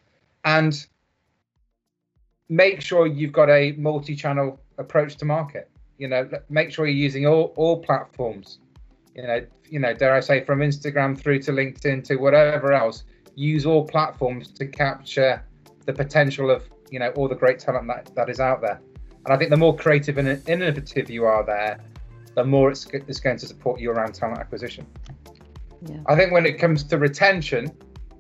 And 0.45 0.87
make 2.49 2.81
sure 2.81 3.07
you've 3.07 3.33
got 3.33 3.51
a 3.51 3.73
multi-channel 3.73 4.61
approach 4.79 5.17
to 5.17 5.25
market. 5.25 5.71
You 5.99 6.09
know, 6.09 6.29
make 6.49 6.71
sure 6.71 6.87
you're 6.87 6.95
using 6.95 7.27
all, 7.27 7.53
all 7.57 7.83
platforms. 7.83 8.59
You 9.15 9.23
know, 9.23 9.47
you 9.69 9.79
know, 9.81 9.93
dare 9.93 10.15
I 10.15 10.21
say, 10.21 10.45
from 10.45 10.61
Instagram 10.61 11.19
through 11.19 11.41
to 11.41 11.53
LinkedIn 11.53 12.05
to 12.05 12.17
whatever 12.17 12.73
else. 12.73 13.05
Use 13.35 13.67
all 13.67 13.85
platforms 13.85 14.51
to 14.53 14.67
capture 14.67 15.45
the 15.87 15.93
potential 15.93 16.51
of 16.51 16.65
you 16.91 16.99
know 16.99 17.11
all 17.11 17.29
the 17.29 17.35
great 17.35 17.59
talent 17.59 17.87
that, 17.89 18.15
that 18.15 18.29
is 18.29 18.41
out 18.41 18.61
there. 18.61 18.81
And 19.25 19.35
I 19.35 19.37
think 19.37 19.51
the 19.51 19.57
more 19.57 19.77
creative 19.77 20.19
and 20.19 20.49
innovative 20.49 21.11
you 21.11 21.25
are 21.25 21.45
there, 21.45 21.79
the 22.35 22.45
more 22.45 22.71
it's, 22.71 22.87
it's 22.87 23.21
going 23.21 23.37
to 23.39 23.47
support 23.47 23.81
you 23.81 23.91
around 23.91 24.15
talent 24.15 24.39
acquisition. 24.39 24.87
Yeah. 25.87 25.99
I 26.07 26.17
think 26.17 26.33
when 26.33 26.47
it 26.47 26.59
comes 26.59 26.83
to 26.85 26.99
retention, 26.99 27.71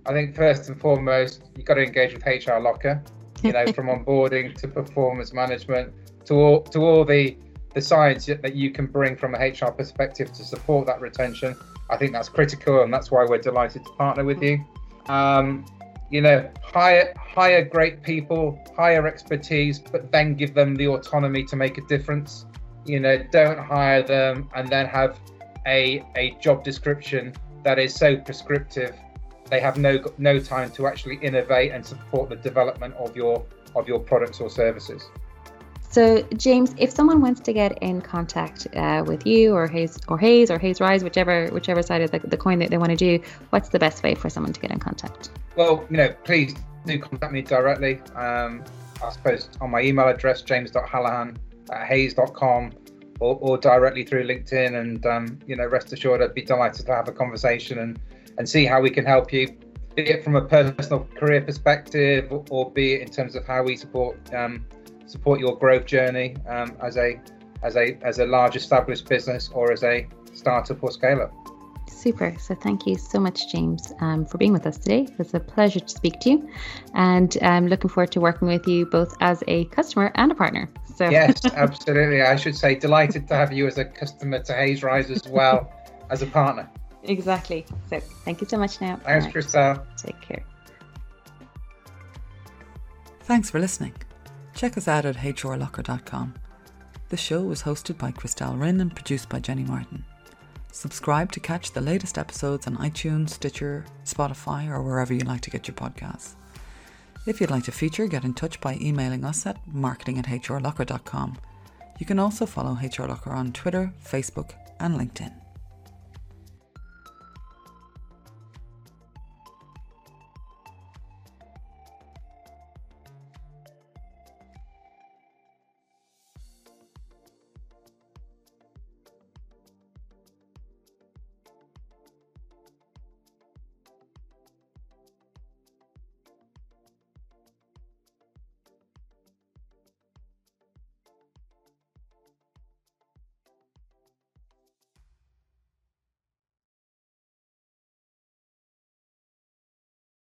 I 0.09 0.12
think 0.12 0.35
first 0.35 0.68
and 0.68 0.81
foremost, 0.81 1.42
you've 1.55 1.66
got 1.66 1.75
to 1.75 1.83
engage 1.83 2.14
with 2.14 2.25
HR 2.25 2.59
Locker, 2.59 3.03
you 3.42 3.53
know, 3.53 3.71
from 3.73 3.87
onboarding 4.05 4.55
to 4.61 4.68
performance 4.68 5.35
management 5.35 5.92
to 6.25 6.35
all 6.35 6.62
to 6.62 6.81
all 6.81 7.05
the 7.05 7.37
the 7.75 7.83
science 7.83 8.27
that 8.27 8.55
you 8.55 8.71
can 8.71 8.87
bring 8.87 9.16
from 9.16 9.35
a 9.35 9.38
HR 9.38 9.71
perspective 9.71 10.33
to 10.33 10.42
support 10.42 10.87
that 10.87 11.01
retention. 11.01 11.55
I 11.90 11.99
think 11.99 12.12
that's 12.12 12.31
critical, 12.31 12.83
and 12.83 12.92
that's 12.92 13.11
why 13.11 13.25
we're 13.29 13.38
delighted 13.38 13.85
to 13.85 13.90
partner 13.92 14.25
with 14.25 14.42
you. 14.42 14.64
Um, 15.09 15.66
you 16.11 16.23
know, 16.23 16.51
hire 16.62 17.12
hire 17.18 17.64
great 17.64 18.03
people, 18.03 18.59
hire 18.75 19.07
expertise, 19.07 19.79
but 19.79 20.11
then 20.11 20.35
give 20.35 20.55
them 20.55 20.75
the 20.75 20.88
autonomy 20.88 21.44
to 21.44 21.57
make 21.57 21.77
a 21.77 21.83
difference. 21.83 22.47
You 22.87 23.01
know, 23.01 23.23
don't 23.31 23.59
hire 23.59 24.03
them 24.03 24.49
and 24.55 24.71
then 24.71 24.87
have 24.87 25.21
a 25.66 26.03
a 26.16 26.31
job 26.40 26.64
description 26.64 27.35
that 27.62 27.79
is 27.79 27.94
so 27.94 28.16
prescriptive. 28.16 28.94
They 29.51 29.61
have 29.61 29.79
no 29.79 30.03
no 30.19 30.39
time 30.39 30.71
to 30.73 30.87
actually 30.87 31.17
innovate 31.17 31.73
and 31.73 31.85
support 31.85 32.29
the 32.29 32.37
development 32.37 32.95
of 32.95 33.17
your 33.17 33.45
of 33.75 33.89
your 33.89 34.01
products 34.01 34.41
or 34.41 34.51
services. 34.51 35.09
So, 35.91 36.23
James, 36.37 36.75
if 36.77 36.91
someone 36.91 37.23
wants 37.23 37.41
to 37.41 37.53
get 37.53 37.79
in 37.83 38.03
contact 38.03 38.67
uh, 38.77 39.03
with 39.07 39.27
you 39.27 39.55
or 39.55 39.67
Hays 39.67 39.99
or 40.09 40.19
Hays 40.19 40.51
or 40.51 40.59
Hays 40.59 40.81
Rise, 40.81 41.03
whichever 41.03 41.49
whichever 41.49 41.83
side 41.83 42.03
of 42.03 42.11
the, 42.11 42.19
the 42.19 42.37
coin 42.37 42.59
that 42.59 42.71
they 42.71 42.79
want 42.79 42.91
to 42.91 42.97
do, 42.97 43.23
what's 43.51 43.71
the 43.71 43.79
best 43.79 44.03
way 44.03 44.15
for 44.15 44.29
someone 44.29 44.53
to 44.53 44.61
get 44.61 44.71
in 44.71 44.79
contact? 44.79 45.31
Well, 45.57 45.87
you 45.91 45.97
know, 45.97 46.15
please 46.25 46.55
do 46.85 46.99
contact 46.99 47.33
me 47.33 47.43
directly. 47.43 48.01
Um, 48.15 48.65
I 49.03 49.11
suppose 49.11 49.49
on 49.61 49.71
my 49.71 49.81
email 49.81 50.09
address, 50.09 50.43
james.hallahan 50.43 51.37
at 51.71 51.87
hays.com 51.87 52.73
or, 53.21 53.39
or 53.41 53.59
directly 53.59 54.05
through 54.05 54.27
LinkedIn. 54.27 54.79
And, 54.81 55.05
um, 55.07 55.39
you 55.47 55.57
know, 55.57 55.67
rest 55.67 55.93
assured, 55.93 56.23
I'd 56.23 56.35
be 56.35 56.43
delighted 56.43 56.87
to 56.87 56.95
have 56.95 57.09
a 57.09 57.13
conversation 57.13 57.79
and, 57.79 57.99
and 58.38 58.48
see 58.48 58.64
how 58.64 58.81
we 58.81 58.90
can 58.90 59.05
help 59.05 59.33
you, 59.33 59.48
be 59.94 60.05
it 60.05 60.24
from 60.24 60.37
a 60.37 60.42
personal 60.42 61.07
career 61.16 61.42
perspective 61.42 62.33
or 62.51 62.70
be 62.70 62.94
it 62.94 63.03
in 63.03 63.11
terms 63.11 63.35
of 63.35 63.44
how 63.44 63.62
we 63.62 63.77
support 63.77 64.16
um, 64.33 64.64
support 65.07 65.40
your 65.40 65.57
growth 65.59 65.87
journey 65.87 66.37
um, 66.48 66.77
as 66.83 66.96
a 66.96 67.20
as 67.62 67.77
a 67.77 67.98
as 68.03 68.20
a 68.20 68.27
large 68.27 68.55
established 68.55 69.09
business 69.09 69.51
or 69.53 69.72
as 69.72 69.83
a 69.83 70.07
startup 70.33 70.83
or 70.83 70.92
scale 70.92 71.20
up. 71.20 71.35
Super. 71.90 72.37
So 72.38 72.55
thank 72.55 72.87
you 72.87 72.94
so 72.94 73.18
much, 73.18 73.51
James, 73.51 73.92
um, 74.01 74.24
for 74.24 74.38
being 74.38 74.53
with 74.53 74.66
us 74.66 74.79
today. 74.79 75.03
It 75.03 75.18
was 75.18 75.35
a 75.35 75.40
pleasure 75.40 75.81
to 75.81 75.88
speak 75.88 76.20
to 76.20 76.31
you, 76.31 76.48
and 76.94 77.37
I'm 77.42 77.64
um, 77.64 77.68
looking 77.68 77.90
forward 77.90 78.12
to 78.12 78.20
working 78.20 78.46
with 78.46 78.68
you 78.68 78.87
both 78.87 79.16
as 79.20 79.42
a 79.48 79.64
customer 79.66 80.12
and 80.14 80.31
a 80.31 80.35
partner. 80.35 80.70
So 80.94 81.09
yes, 81.09 81.44
absolutely. 81.55 82.22
I 82.22 82.37
should 82.37 82.57
say 82.57 82.77
delighted 82.77 83.27
to 83.29 83.35
have 83.35 83.53
you 83.53 83.66
as 83.66 83.79
a 83.79 83.85
customer 83.85 84.38
to 84.40 84.55
Hays 84.55 84.85
Rise 84.85 85.11
as 85.11 85.27
well 85.27 85.72
as 86.11 86.22
a 86.22 86.27
partner. 86.27 86.70
Exactly. 87.05 87.65
So 87.91 88.01
thank 88.01 88.41
you 88.41 88.47
so 88.47 88.59
much. 88.59 88.81
Now, 88.81 88.97
thanks, 89.05 89.27
right. 89.27 89.35
Crystel. 89.35 89.85
Take 89.97 90.21
care. 90.21 90.45
Thanks 93.23 93.51
for 93.51 93.61
listening. 93.61 93.95
Check 94.55 94.77
us 94.77 94.89
out 94.89 95.05
at 95.05 95.17
hrlocker.com. 95.17 96.35
The 97.11 97.17
show 97.17 97.43
was 97.43 97.63
hosted 97.63 97.97
by 97.99 98.13
Crystel 98.13 98.59
Rynne 98.59 98.81
and 98.81 98.95
produced 98.95 99.29
by 99.29 99.41
Jenny 99.41 99.65
Martin. 99.65 100.05
Subscribe 100.73 101.33
to 101.33 101.41
catch 101.41 101.73
the 101.73 101.81
latest 101.81 102.19
episodes 102.19 102.67
on 102.67 102.77
iTunes, 102.77 103.31
Stitcher, 103.31 103.85
Spotify, 104.05 104.69
or 104.69 104.83
wherever 104.83 105.15
you 105.15 105.21
like 105.21 105.41
to 105.43 105.51
get 105.51 105.67
your 105.67 105.75
podcasts. 105.75 106.35
If 107.27 107.41
you'd 107.41 107.51
like 107.51 107.65
to 107.65 107.73
feature, 107.73 108.07
get 108.07 108.25
in 108.25 108.35
touch 108.35 108.61
by 108.61 108.79
emailing 108.81 109.25
us 109.25 109.47
at 109.47 109.59
marketing 109.67 110.19
at 110.19 110.27
hrlocker.com. 110.27 111.39
You 111.99 112.07
can 112.07 112.19
also 112.19 112.47
follow 112.47 112.75
HR 112.75 113.07
Locker 113.07 113.31
on 113.31 113.53
Twitter, 113.53 113.93
Facebook, 114.05 114.53
and 114.81 114.99
LinkedIn. 114.99 115.33